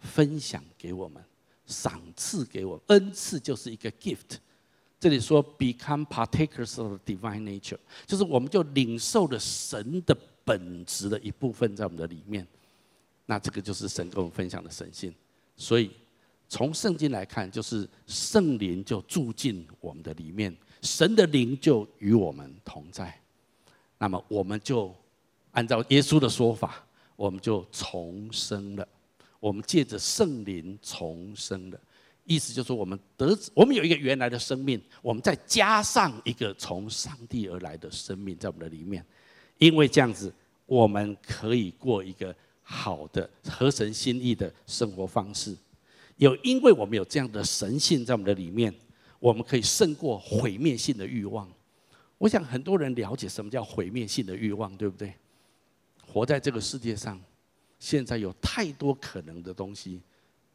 [0.00, 1.22] 分享给我们，
[1.66, 2.82] 赏赐给我们。
[2.88, 4.38] 恩赐就是一个 gift。
[5.00, 12.44] 这里说 become partakers of divine nature，就是我们就领受了神的本质的一部分在我们的里面。
[13.26, 15.14] 那这个就是神跟我们分享的神性。
[15.56, 15.90] 所以
[16.48, 23.16] 从圣经来看，就是圣灵就住进我们的里面，神的灵就与我们同在。
[23.98, 24.92] 那么我们就
[25.52, 26.84] 按照耶稣的说法，
[27.14, 28.88] 我们就重生了。
[29.40, 31.80] 我们借着圣灵重生的，
[32.24, 39.04] 意思就是，我们得我们有一个原来的生命，我们再加上一个从上帝而来的生命在我们的里面。
[39.58, 40.32] 因为这样子，
[40.66, 45.56] 我们可以过一个好的合神心意的生活方式。
[46.16, 48.74] 有因为我们有这样的神性在我们的里面，
[49.20, 51.48] 我们可以胜过毁灭性的欲望。
[52.18, 55.14] 我想很多人了解什么叫毁灭性的欲望，对不对？
[56.04, 57.20] 活在这个世界上，
[57.78, 60.00] 现在有太多可能的东西，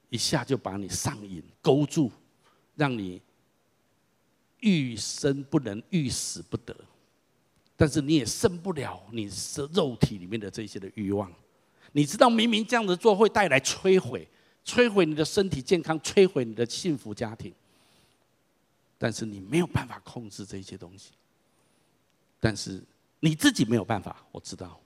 [0.10, 2.12] 一下就把你上瘾、勾住，
[2.76, 3.22] 让你
[4.60, 6.76] 欲生不能、欲死不得。
[7.76, 11.32] 但是你也胜不了你是肉体里面的这些的欲望。
[11.92, 14.28] 你知道明明这样子做会带来摧毁，
[14.66, 17.54] 摧毁你的身体健康，摧毁你的幸福家庭。
[18.98, 21.12] 但是你没有办法控制这些东西。
[22.40, 22.82] 但是
[23.20, 24.80] 你自己没有办法，我知道。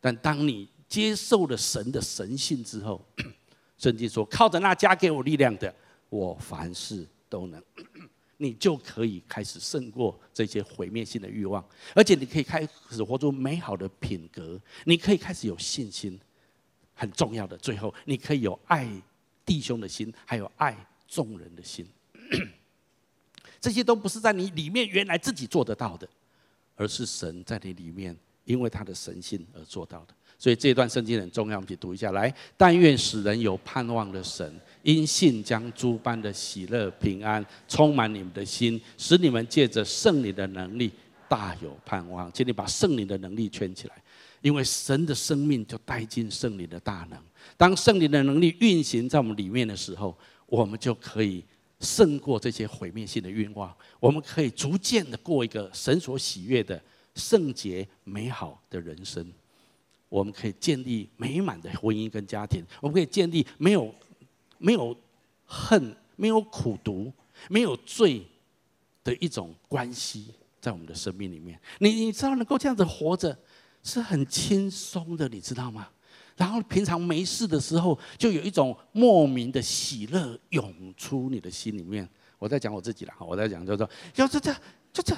[0.00, 3.04] 但当你接受了神的神性之后，
[3.76, 5.74] 圣经说：“靠着那加给我力量的，
[6.08, 7.60] 我凡事都能。
[8.38, 11.64] ”你就可以开始胜过这些毁灭性的欲望，
[11.96, 16.16] 而且你可以开始活出美好的品格，你可以开始有信心。
[16.94, 18.88] 很重要的，最后你可以有爱
[19.44, 20.76] 弟兄的心，还有爱
[21.08, 21.84] 众人的心。
[23.60, 26.08] 这些都不是在你里面原来自己做得到的，
[26.76, 30.14] 而是神在你里面，因为他的神性而做到的。
[30.44, 32.30] 所以这段圣经很重要，我们去读一下来。
[32.54, 34.54] 但愿使人有盼望的神。
[34.82, 40.92] 因信将诸般的喜乐平安充满你们的心，使你们借着圣灵的能力
[41.26, 42.30] 大有盼望。
[42.30, 43.94] 请你把圣灵的能力圈起来，
[44.42, 47.18] 因为神的生命就带进圣灵的大能。
[47.56, 51.42] 当圣灵的能力运行在我们里面的时候，我们就可以
[51.80, 53.74] 胜过这些毁灭性的欲望。
[53.98, 56.78] 我们可以逐渐的过一个神所喜悦的
[57.14, 59.26] 圣洁美好的人生。
[60.14, 62.62] 我们可以建立美满的婚姻跟家庭。
[62.80, 63.92] 我们可以建立没有。
[64.56, 64.96] 没有
[65.44, 67.12] 恨，没有苦毒，
[67.50, 68.24] 没有罪
[69.02, 73.36] 的一种关系，在我们的生命里面，你你知道能够这样子活着
[73.82, 75.88] 是很轻松的，你知道吗？
[76.34, 82.08] 然后平常没事的时候，就有一种莫名的喜乐涌出你的心里面。
[82.38, 84.54] 我在讲我自己了，我在讲就是说要这这
[84.94, 85.14] 就这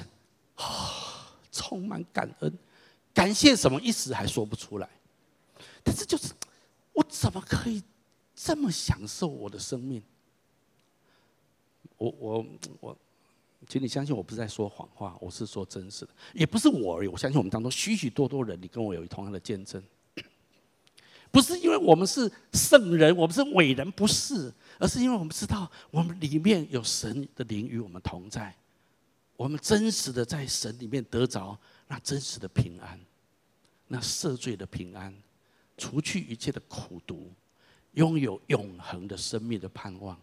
[0.55, 2.53] 啊，充满感恩，
[3.17, 4.87] 感谢什么一时还说不出来，
[5.81, 6.31] 但是就是
[6.93, 7.81] 我怎么可以？
[8.35, 9.99] 这么享受我的生命，
[11.97, 12.45] 我我
[12.79, 12.97] 我，
[13.67, 17.07] 请你相信我不是在说谎话，我是说真实的，也不是我而已。
[17.07, 19.83] 我相信我们当中许许多多人，你跟我有同样的见证，
[21.31, 28.55] 不是因为我们是圣人，我们是伟人，不是，而是因为我们知道我们里面有神的灵与我们同在，
[29.35, 32.99] 我们真实的在神里面得着那真实的平安，
[33.87, 35.13] 那赦罪的平安，
[35.77, 37.31] 除去一切的苦毒。
[37.93, 40.15] 拥有永恒的生命的盼望，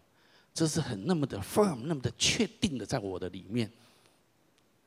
[0.53, 3.69] 这是很那么的 firm，那么的确定的，在我的里面。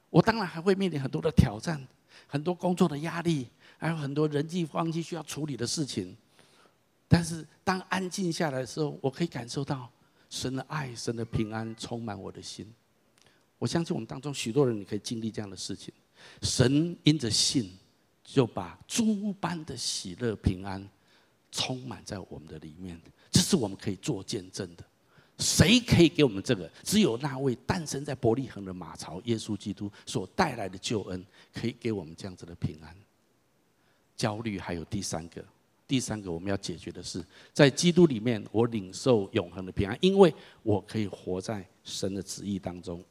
[0.08, 1.86] 我当然还会面临很多的挑战，
[2.26, 6.16] 很多工作的压力，还有很多人际关系需要处理的事情。
[7.06, 9.90] 但是当安静下来的时候，我可以感受到
[10.30, 12.72] 神的爱、神的平安充满我的心。
[13.58, 15.92] 我相信我们当中许多人，你可以经历这样的事情。
[16.42, 17.70] 神因着信，
[18.22, 20.88] 就把诸般的喜乐平安。
[21.50, 23.00] 充满在我们的里面，
[23.30, 24.84] 这是我们可以做见证的。
[25.38, 26.70] 谁可以给我们这个？
[26.84, 32.94] 只有那位诞生在伯利恒的马槽，耶稣基督所带来的救恩，可以给我们这样子的平安。
[34.14, 35.42] 焦虑还有第三个，
[35.86, 43.02] 第三个我们要解决的是，在基督里面，我领受永恒的平安，因为我可以活在神的旨意当中。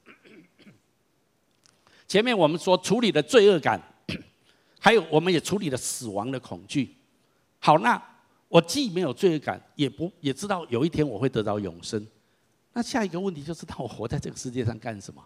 [2.07, 3.81] 前面我们说处理了罪恶感，
[4.79, 6.95] 还有我们也处理了死亡的恐惧。
[7.59, 8.01] 好，那。
[8.49, 12.07] 我既没有罪恶感，也不也知道有一天我会得到永生。
[12.71, 15.21] 那下一个问题就是：当我活在这个世界上干什么？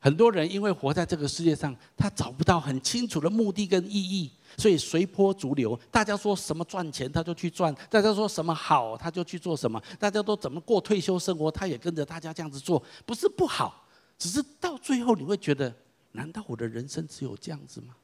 [0.00, 5.78] 很多人因为活在这个世界上，他找不到很清楚的目的跟意义，所以随波逐流。
[5.92, 9.80] 大家说什么赚钱，他就去赚；大家说什么好，他就去做什么。
[9.96, 12.82] 大家都怎么过退休生活，他也跟着大家这样子做。
[13.06, 13.86] 不是不好，
[14.18, 15.72] 只是到最后你会觉得：
[16.16, 17.94] 难道我的人生只有这样子吗？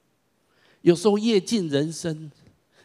[0.83, 2.31] 有时候夜尽人生，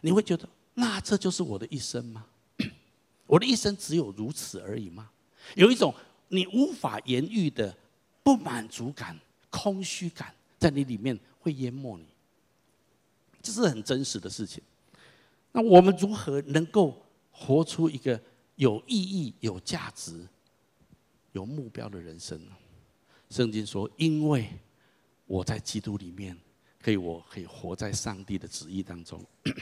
[0.00, 0.48] 你会觉得。
[0.74, 2.26] 那这就是我的一生吗？
[3.26, 5.10] 我的一生只有如此而已吗？
[5.54, 5.92] 有一种
[6.28, 7.74] 你无法言喻的
[8.22, 9.18] 不满足感、
[9.50, 12.04] 空虚感，在你里面会淹没你。
[13.42, 14.62] 这是很真实的事情。
[15.52, 18.20] 那我们如何能够活出一个
[18.56, 20.28] 有意义、有价值、
[21.32, 22.52] 有目标的人生呢？
[23.30, 24.48] 圣经说：“因为
[25.26, 26.36] 我在基督里面，
[26.80, 29.24] 可以，我可以活在上帝的旨意当中。”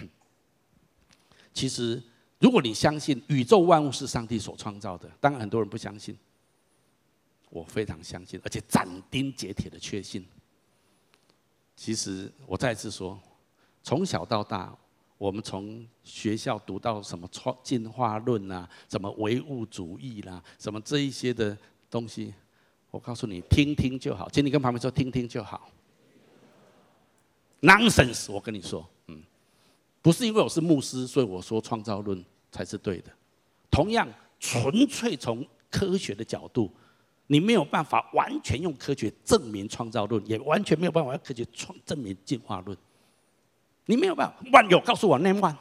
[1.53, 2.03] 其实，
[2.39, 6.17] 如果你相信宇宙万物是上帝所创造的，当然很多人不相信。
[7.51, 10.27] 我非常相信，而且斩钉截铁的确信。
[11.77, 13.17] 其实我再次说，
[13.81, 14.77] 从小到大，
[15.17, 21.57] 我们从学校读到什么创进化论啊，什么唯物主义啦、什么这一些的
[21.89, 22.35] 东西，
[22.95, 24.31] 我告诉你，听听就好。
[24.31, 25.69] 请你跟旁边说，听听就好。
[27.61, 28.89] Nonsense，我跟你说。
[29.09, 29.21] 嗯
[30.01, 33.11] 不是因为我是牧师，所以我说创造论才是对的。
[33.69, 34.07] 同样，
[34.39, 36.71] 纯粹从科学的角度，
[37.27, 42.79] 你没有办法完全用科学证明创造论，也完全没有办法用科学创证明进化论。
[43.87, 45.57] 你没有办法，万有告诉我 name one，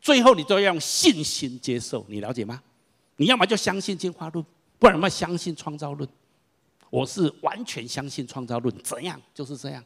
[0.00, 2.62] 最后你都要用信心接受，你了解吗？
[3.16, 4.42] 你要么就相信进化论，
[4.78, 6.08] 不然么相信创造论。
[6.92, 9.82] 我是完全相信创造论，怎样就是这样。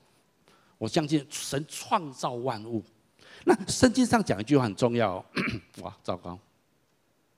[0.76, 2.82] 我相信神创造万物。
[3.44, 5.24] 那圣经上讲一句话很重要哦，
[5.82, 6.36] 哇，糟糕！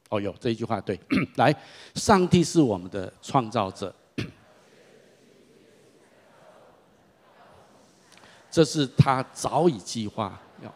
[0.08, 0.98] 哦，有这一句话对，
[1.36, 1.54] 来，
[1.94, 3.94] 上帝是我们的创造者，
[8.50, 10.74] 这是他早已计划要。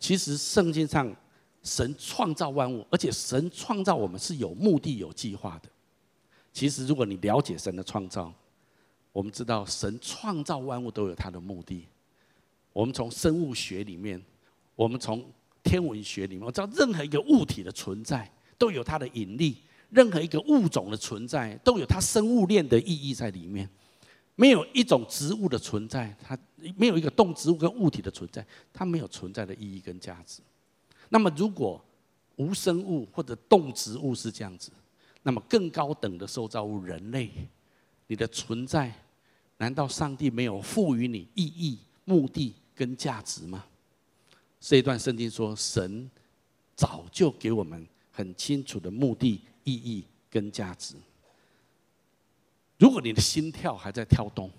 [0.00, 1.14] 其实圣经上，
[1.62, 5.68] 神创造万物，而且神创造我们是有目的、有计划的。
[6.54, 8.32] 其实，如果你了解神的创造，
[9.12, 11.84] 我们知道神创造万物都有他的目的。
[12.72, 14.22] 我们从生物学里面，
[14.76, 15.24] 我们从
[15.64, 19.56] 天文学里面，我知道任何一个物体的存在都有它的引力，
[19.90, 23.68] 任何一个物种的存在都有它生物链的意义在里面。
[24.36, 26.38] 没有一种植物的存在，它
[26.76, 30.40] 没有一个动植物跟物体的存在，它没有存在的意义跟价值。
[31.08, 31.84] 那么，如果
[32.36, 34.70] 无生物或者动植物是这样子，
[35.24, 37.30] 那么更高等的受造物人类，
[38.06, 38.92] 你的存在，
[39.56, 43.64] 难道上帝没有赋予你意义、目的跟价值吗？
[44.60, 46.10] 这一段圣经说，神
[46.76, 50.94] 早就给我们很清楚的目的、意义跟价值。
[52.78, 54.50] 如果你的心跳还在跳动，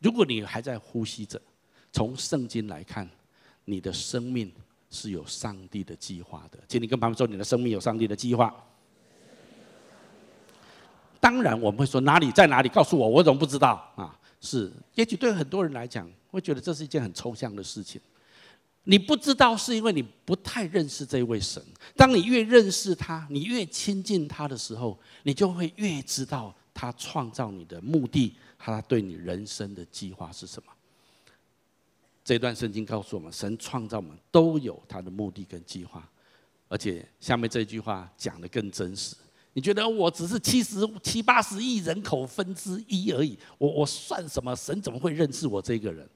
[0.00, 1.40] 如果你还在呼吸着，
[1.92, 3.06] 从圣经来看，
[3.66, 4.50] 你的生命
[4.88, 6.58] 是有上帝的计划的。
[6.66, 8.54] 请你跟旁边说，你的生命有上帝的计划。
[11.22, 12.68] 当然，我们会说哪里在哪里？
[12.68, 14.18] 告诉我，我怎么不知道啊？
[14.40, 18.00] 是，也许对很多人来讲，会觉得这是一件很抽象的事情。
[18.82, 21.62] 你不知道，是因为你不太认识这位神。
[21.94, 30.72] 当你越认识他，你越亲近他的时候，你就会越知道他创造你的目的，他对你人生的计划是什么。
[32.24, 36.04] 这段圣经告诉我们，神创造我们都有他的目的跟计划，
[36.66, 39.14] 而且下面这句话讲得更真实。
[39.54, 44.54] 你觉得我只是七十七八十亿人口分之一而已，我我算什么？
[44.56, 46.08] 神怎么会认识我这个人？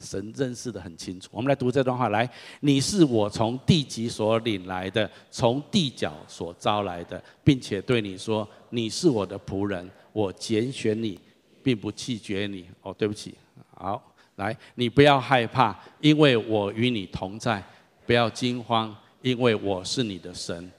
[0.00, 1.30] 神认识得很清楚。
[1.32, 2.28] 我们来读这段话：来，
[2.60, 11.18] 你是我从地极所领来的，从地角所招来的，并且对你说，你是我的仆人，我拣选你，
[11.62, 12.66] 并不弃绝你。
[12.82, 13.34] 哦，对不起。
[13.74, 17.62] 好，来，你不要害怕，因为我与你同在；
[18.04, 20.70] 不要惊慌，因为我是你的神。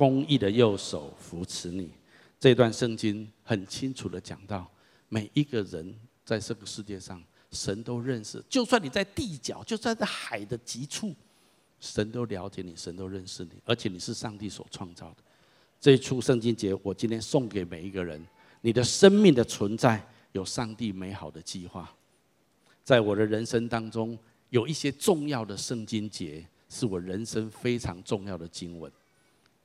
[0.00, 1.90] 公义的右手扶持你。
[2.38, 4.66] 这段圣经很清楚地讲到。
[5.10, 5.94] 每一个人
[6.24, 8.42] 在这个世界上，神都认识。
[8.48, 11.14] 就算你在地角，就算在海的极处，
[11.80, 15.16] 神都了解你，神都认识你，而且你是上帝所创造的。
[15.78, 18.24] 这一出圣经节，我今天送给每一个人：
[18.62, 21.94] 你的生命的存在有上帝美好的计划。
[22.82, 28.90] 在我的人生当中，有一些重要的圣经节，是我人生非常重要的经文。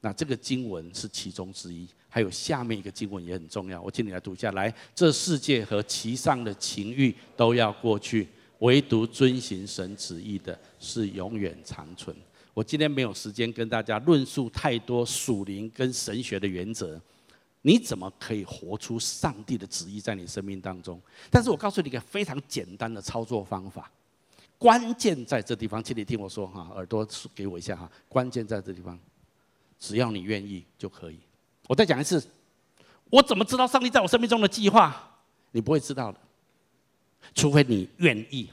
[0.05, 4.51] 那这个经文是其中之一，还有下面一个经文也很重要，我请你来读一下。
[4.51, 8.27] 来，这世界和其上的情欲都要过去，
[8.59, 12.15] 唯独遵行神旨意的是永远长存。
[12.53, 17.01] 我今天没有时间跟大家论述太多属灵跟神学的原则，
[17.63, 21.01] 你怎么可以活出上帝的旨意在你生命当中？
[21.31, 23.91] 但是我告诉你一个非常简单的操作方法，
[24.59, 27.03] 关键在这地方，请你听我说哈，耳朵
[27.33, 28.99] 给我一下哈，关键在这地方。
[29.79, 31.19] 只要你愿意就可以。
[31.67, 32.25] 我再讲一次，
[33.09, 35.11] 我怎么知道上帝在我生命中的计划？
[35.51, 36.19] 你不会知道的，
[37.33, 38.49] 除非你愿意。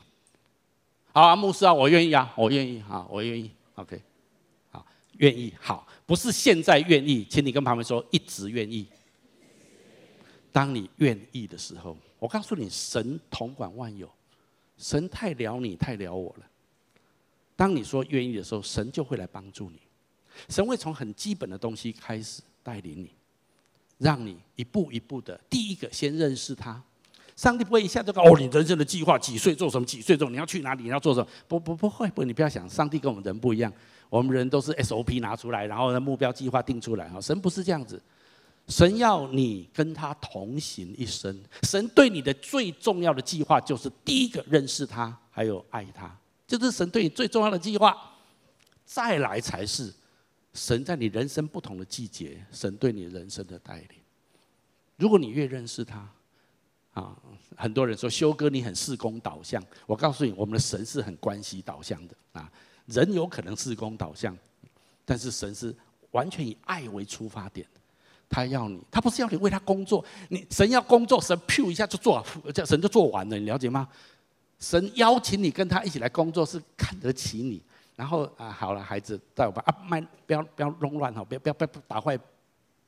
[1.13, 3.51] 好啊，牧师啊，我愿意啊，我愿意啊，我愿意。
[3.75, 4.01] OK，
[4.71, 4.87] 好，
[5.19, 8.87] 愿意好，不是现在愿意，请你跟旁边说，一直愿意。
[10.53, 14.11] 当你愿意的时候，我告诉你，神统管万有，
[14.79, 16.47] 神太了你，太了我了。
[17.57, 19.79] 当你说愿意的时候，神就会来帮助你。
[20.49, 23.11] 神会从很基本的东西开始带领你，
[23.99, 26.83] 让你一步一步的，第一个先认识他。
[27.35, 31.27] 上帝不会一下就告诉你人生的计划，几岁做什么，几岁做，你要去哪里，你要做什么？
[31.49, 33.73] 不不不会，不，你不要想，上帝跟我们人不一样，
[34.11, 37.09] 我们人都是 SOP 拿出来，然后呢目标计划定出来。
[37.09, 38.01] 哈，神不是这样子，
[38.69, 41.37] 神要你跟他同行一生。
[41.63, 46.15] 神对你的最重要的计划就是第一个认识他，还有爱他，
[46.47, 47.97] 就是神对你最重要的计划。
[48.85, 49.93] 再来才是。
[50.55, 53.89] 神在你人生不同的季节，神对你人生的带领。
[54.97, 56.09] 如果你越认识他，
[56.93, 57.17] 啊，
[57.57, 62.51] 很多人说修哥你很事工导向，我告诉你，我们的神是很关系导向的啊。
[62.87, 64.37] 人有可能事工导向，
[65.05, 65.75] 但是神是
[66.11, 67.67] 完全以爱为出发点。
[68.29, 70.05] 他要你，他不是要你为他工作。
[70.29, 72.25] 你神要工作，神噗一下就做，
[72.55, 73.89] 这神就做完了，你了解吗？
[74.59, 77.63] 神邀请你跟他一起来工作，是看得起你。
[77.95, 82.19] 然后啊，好了，孩子，带我吧啊，慢，不要不要弄乱哈，不要不要不要打坏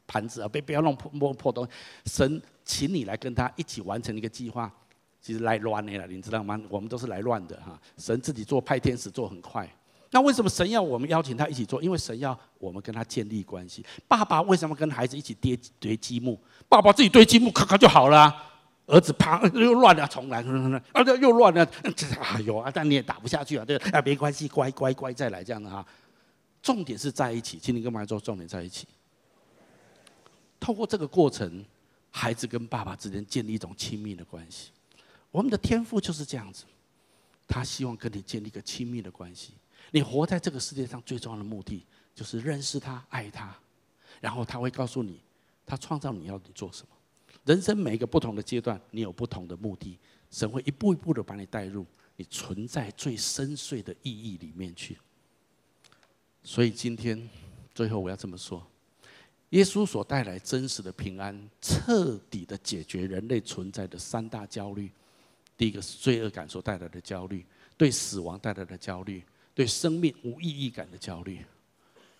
[0.07, 1.71] 盘子啊，别不要弄破摸破东西。
[2.07, 4.73] 神请你来跟他一起完成一个计划，
[5.21, 6.61] 其实来乱的了，你知道吗？
[6.69, 7.81] 我们都是来乱的哈。
[7.99, 9.69] 神自己做派天使做很快。
[10.11, 11.83] 那为什么神要我们邀请他一起做？
[11.83, 13.85] 因为神要我们跟他建立关系。
[14.07, 16.41] 爸爸为什么跟孩子一起叠堆积木？
[16.69, 18.33] 爸爸自己堆积木，咔咔就好了。
[18.87, 20.43] 儿子啪又乱了，重来，
[20.93, 21.67] 啊，又乱了，
[22.21, 22.71] 哎呦啊！
[22.73, 25.85] 但你也打不下去啊，对啊，没关系，乖乖乖，再来这样的哈。
[26.63, 28.87] 重点是在一起，请你跟妈妈说，重点在一起。
[30.61, 31.65] 透过这个过程，
[32.11, 34.71] 孩子跟爸爸之间建立一种亲密的关系。
[35.31, 36.65] 我们的天赋就是这样子，
[37.49, 39.55] 他希望跟你建立一个亲密的关系。
[39.91, 43.57] 你活在这个世界上最重要的目的，就是认识他、爱他，
[44.21, 45.21] 然后他会告诉你，
[45.65, 46.94] 他创造你要你做什么。
[47.45, 49.99] 人生每一个不同的阶段，你有不同的目的，
[50.31, 51.85] 神会一步一步的把你带入
[52.17, 54.97] 你存在最深邃的意义里面去。
[56.43, 57.29] 所以今天
[57.75, 58.67] 最后我要这么说：
[59.51, 64.91] 耶稣所带来真实的平安，彻底的解决人类存在的三大焦虑。
[65.57, 67.45] 第一个是罪恶感所带来的焦虑，
[67.77, 69.23] 对死亡带来的焦虑。
[69.55, 71.39] 对生命无意义感的焦虑，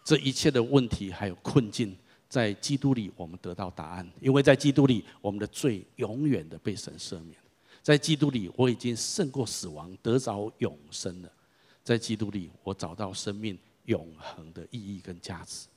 [0.05, 1.97] 这一切的问题还有困境，
[2.35, 7.39] 在基督里我们得到答案，因为在基督里我们的罪永远的被神赦免，
[7.81, 11.31] 在基督里我已经胜过死亡，得着永生了，
[11.85, 15.69] 在基督里我找到生命永恒的意义跟价值，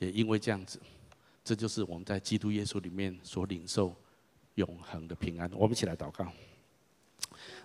[0.00, 0.80] 也因为这样子，
[1.44, 3.94] 这就是我们在基督耶稣里面所领受
[4.56, 5.48] 永恒的平安。
[5.54, 6.26] 我们一起来祷告。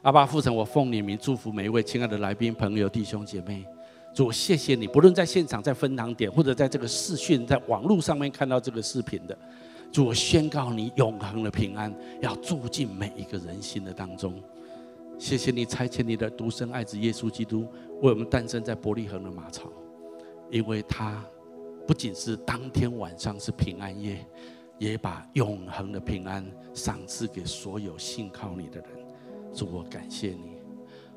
[0.04, 3.66] 阿爸父神，我奉你名祝福每一位亲爱的来宾、朋友、弟兄姐妹。
[4.14, 9.38] 主，谢谢你，不论在现场、在分堂点，或者在这个视讯、在网络上面看到这个视频的，
[9.92, 14.34] 主，我宣告你永恒的平安要住进每一个人心的当中。
[15.18, 17.62] 谢谢你差遣你的独生爱子耶稣基督
[18.02, 19.72] 为我们诞生在伯利恒的马槽，
[20.50, 21.24] 因为他
[21.88, 24.26] 不仅是当天晚上是平安夜，
[24.78, 28.90] 也把永恒的平安赏赐给所有信靠你的人。
[29.54, 30.58] 主，我感谢你，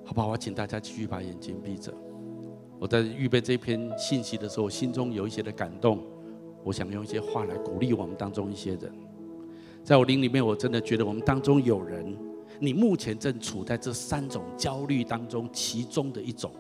[0.05, 0.29] 好不好？
[0.29, 1.93] 我请大家继续把眼睛闭着。
[2.79, 6.03] 我在预备这篇信息的时候，心中有一些的感动，
[6.63, 8.93] 我想用一些话来鼓励我们当中一些人。
[9.83, 12.17] 在我灵里面，我真的觉得我们当中有人，
[12.59, 16.51] 你目前正处在这三种焦虑当中其中的一种，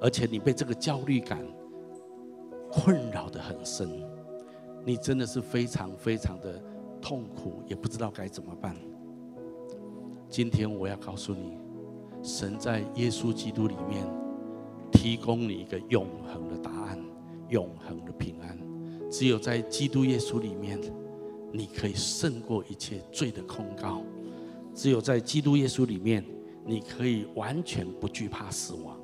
[0.00, 1.44] 而且你被这个焦虑感
[2.70, 3.88] 困扰得很深，
[4.84, 6.62] 你真的是非常非常的
[7.00, 8.76] 痛苦，也不知道该怎么办。
[10.28, 11.56] 今天我要告诉你，
[12.22, 14.04] 神在耶稣基督里面
[14.96, 16.98] 提供你一个永恒的答案，
[17.50, 18.58] 永恒的平安。
[19.10, 20.80] 只有在基督耶稣里面，
[21.52, 24.02] 你可以胜过一切罪的控告；
[24.74, 26.24] 只有在基督耶稣里面，
[26.64, 28.96] 你可以完全不惧怕死亡；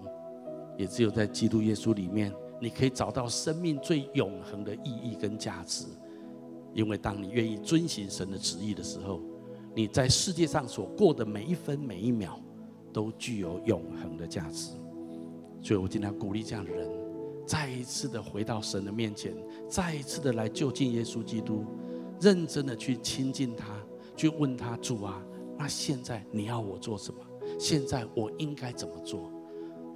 [0.76, 5.86] 也只有在基督耶稣里面，你可以找到生命最永恒的意义跟价值。
[6.74, 9.20] 因为当你愿意遵行神的旨意的时候，
[9.74, 12.40] 你在世界上所过的每一分每一秒，
[12.93, 14.72] 都具有永恒的价值。
[15.62, 16.90] 所以我今天要鼓励这样的人，
[17.46, 19.32] 再一次的回到神的面前，
[19.68, 21.64] 再一次的来就近耶稣基督，
[22.20, 23.80] 认真的去亲近他，
[24.16, 25.22] 去问他主啊，
[25.56, 27.20] 那现在你要我做什么？
[27.58, 29.30] 现在我应该怎么做？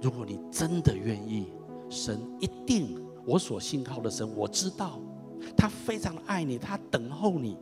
[0.01, 1.47] 如果你真的愿意，
[1.89, 5.01] 神一定，我所信靠的神，我知道
[5.55, 7.57] 他非常爱你，他等候你。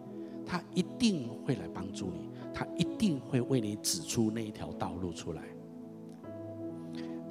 [0.48, 5.42] 他一定会来帮助你，他一定会为你指出那一条道路出来。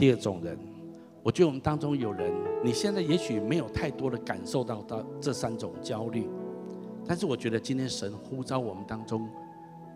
[0.05, 0.55] 第二种人，
[1.23, 2.31] 我觉得我们当中有人，
[2.63, 6.29] 你现在也许没有太多的感受到到这三种焦虑，
[7.07, 9.27] 但是我觉得今天神呼召我们当中，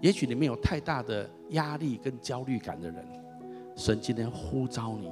[0.00, 3.04] 也许你没有太大的压力跟焦虑感的人，
[3.76, 5.10] 神今天呼召你，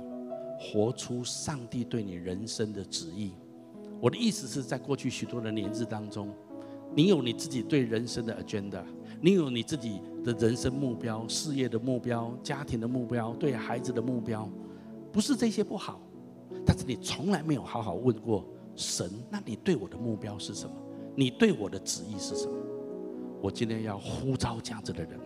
[0.59, 3.33] 活出上帝对你人生的旨意。
[4.01, 6.33] 我的意思是在过去许多的年日当中。
[6.95, 8.81] 你有你自己对人生的 agenda，
[9.21, 14.49] 你有你自己的人生目标、事业的目标、家庭的目标、对孩子的目标，
[15.17, 15.99] 不是这些不好，
[16.67, 18.45] 但是你从来没有好好问过
[18.75, 20.77] 神，那你对我的目标是什么？
[21.15, 22.53] 你对我的旨意是什么？
[23.41, 25.19] 我今天要呼召这样子的人，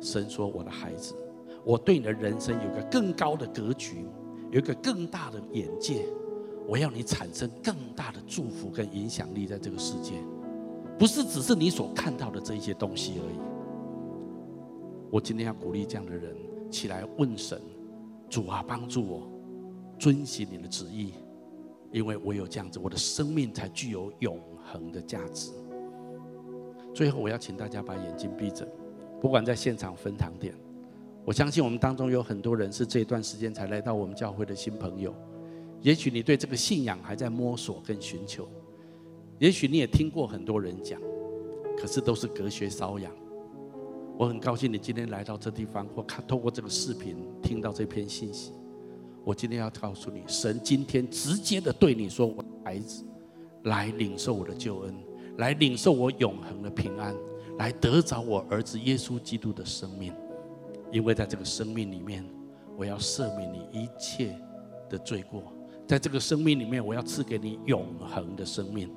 [0.00, 1.16] 神说：“我的孩子，
[1.64, 4.06] 我对你的人生有个更高的格局，
[4.52, 6.06] 有一个更大的眼界，
[6.68, 10.12] 我要你产生更大的祝福跟影响力在这个世界。”
[10.96, 13.38] 不是只是你所看到的这一些东西而已。
[15.10, 16.36] 我今天要鼓励这样的人
[16.70, 17.60] 起来问神：
[18.28, 19.30] 主啊，帮助我
[19.98, 21.14] 遵行你的旨意，
[21.90, 25.50] 因为我有这样子，我的生命才具有永恒的价值。
[26.94, 28.68] 最后，我要请大家把眼睛闭着，
[29.20, 30.54] 不管在现场分堂点，
[31.24, 35.14] 我相信我们当中有很多人是这段时间才来到我们教会的新朋友。
[35.80, 38.48] 也许你对这个信仰还在摸索跟寻求，
[39.38, 41.00] 也许你也听过很多人讲，
[41.76, 43.12] 可是都是隔靴搔痒。
[44.18, 48.52] 我很高兴你今天来到这地方，或看透过这个视频听到这篇信息。
[49.24, 53.04] 我今天要告诉你，神今天直接的对你说：“我的孩子，
[53.62, 54.94] 来领受我的救恩，
[55.36, 57.14] 来领受我永恒的平安，
[57.58, 60.12] 来得着我儿子耶稣基督的生命。
[60.90, 62.28] 因为在这个生命里面，
[62.76, 64.36] 我要赦免你一切
[64.90, 65.42] 的罪过；
[65.86, 68.88] 在这个生命里面，我要赐给你永恒的生命；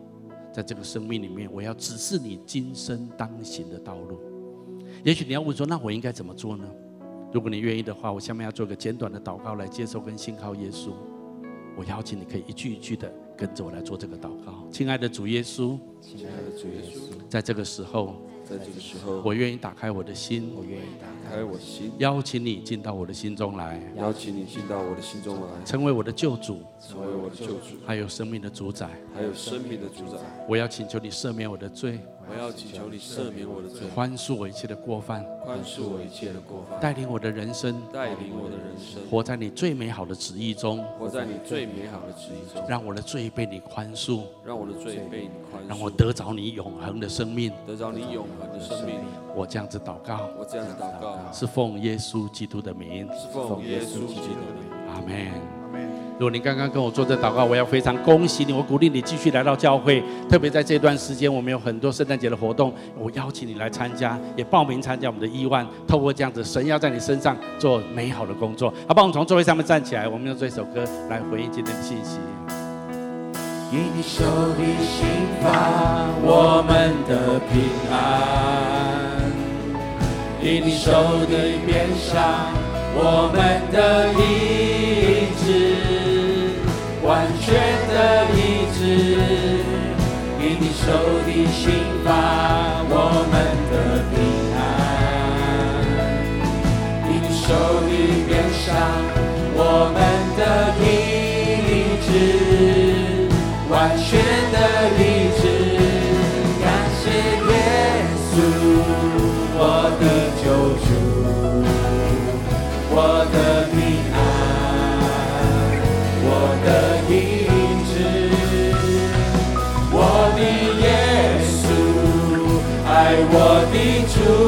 [0.52, 4.20] 在这个生命里面，我要指示你今生当行的道路。”
[5.04, 6.66] 也许你要问说，那我应该怎么做呢？
[7.34, 10.92] 如果你愿意的话，我下面要做个简短的祷告来接受跟信靠耶稣。
[11.76, 14.68] 我邀请你可以一句一句的跟着我来做这个祷告。
[14.70, 30.20] 亲爱的主耶稣，亲爱的主耶稣，在这个时候，在这个时候，我愿意打开我的心，我愿意打开我的心，邀请你进到我的心中来，邀请你进到我的心中来，成为我的救主，成为我的救主，还有生命的主宰，还有生命的主宰。
[30.48, 32.00] 我要请求你赦免我的罪。
[32.32, 48.96] 我要祈求你赦免我的罪，宽恕我一切的过犯，宽恕我一切的过犯，带领我的人生，带领我的人生，活在你最美好的旨意中，活在你最美好的旨意中，让我的罪被你宽恕，让我的罪被你宽恕，让我得着你永恒的生命，得着你永恒的生命。
[49.36, 54.88] 我这样子祷告，我这样子祷告，是奉耶稣基督的名，是奉耶稣基督的名。
[54.88, 55.61] 阿门。
[56.22, 60.04] 如果你刚刚跟我做这祷告，我要非常恭喜你，我鼓励你继续来到教会。
[60.30, 65.66] 特别在这段时间，我们有很多圣诞节的活动，我邀请你来参加，也报名参加我们的亿万。
[65.88, 68.72] 透过这样子，神要在你身上做美好的工作。
[68.88, 72.20] 好，帮我们从座位上面站起来，我们用这首歌来回应今天的信息。
[73.72, 75.08] 以你手的心
[75.42, 77.98] 发我们的平安，
[80.40, 80.92] 以你手
[81.26, 82.22] 的鞭伤
[82.94, 83.42] 我们
[83.74, 84.71] 的医
[90.92, 91.64] 以你手的心
[92.04, 92.10] 发
[92.90, 92.94] 我
[93.32, 93.34] 们
[93.72, 93.74] 的
[94.12, 94.14] 平
[94.58, 94.60] 安，
[97.08, 97.48] 以你手
[97.88, 97.92] 里
[98.28, 98.68] 边上
[99.56, 99.60] 我
[99.94, 99.98] 们
[100.36, 100.40] 的
[100.82, 100.84] 医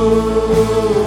[0.04, 1.03] 的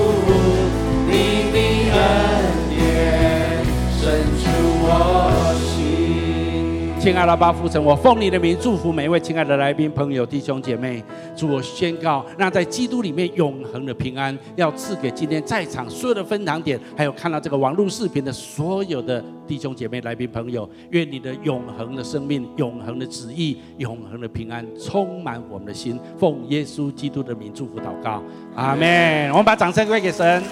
[7.06, 11.00] 亲爱的爸父神，我奉你的名祝福每一位亲爱的来宾、朋友、弟兄姐妹。
[11.36, 20.68] 祝我宣告，让在基督里面永恒的平安，要赐给今天在场所有的分堂点，还有看到这个网络视频的所有的弟兄姐妹、来宾朋友。
[20.90, 25.96] 愿你的永恒的生命、永恒的旨意、永恒的平安充满我们的心。
[26.18, 28.20] 奉耶稣基督的名祝福祷告，
[28.56, 29.30] 阿门。
[29.30, 30.42] 我们把掌声归给神。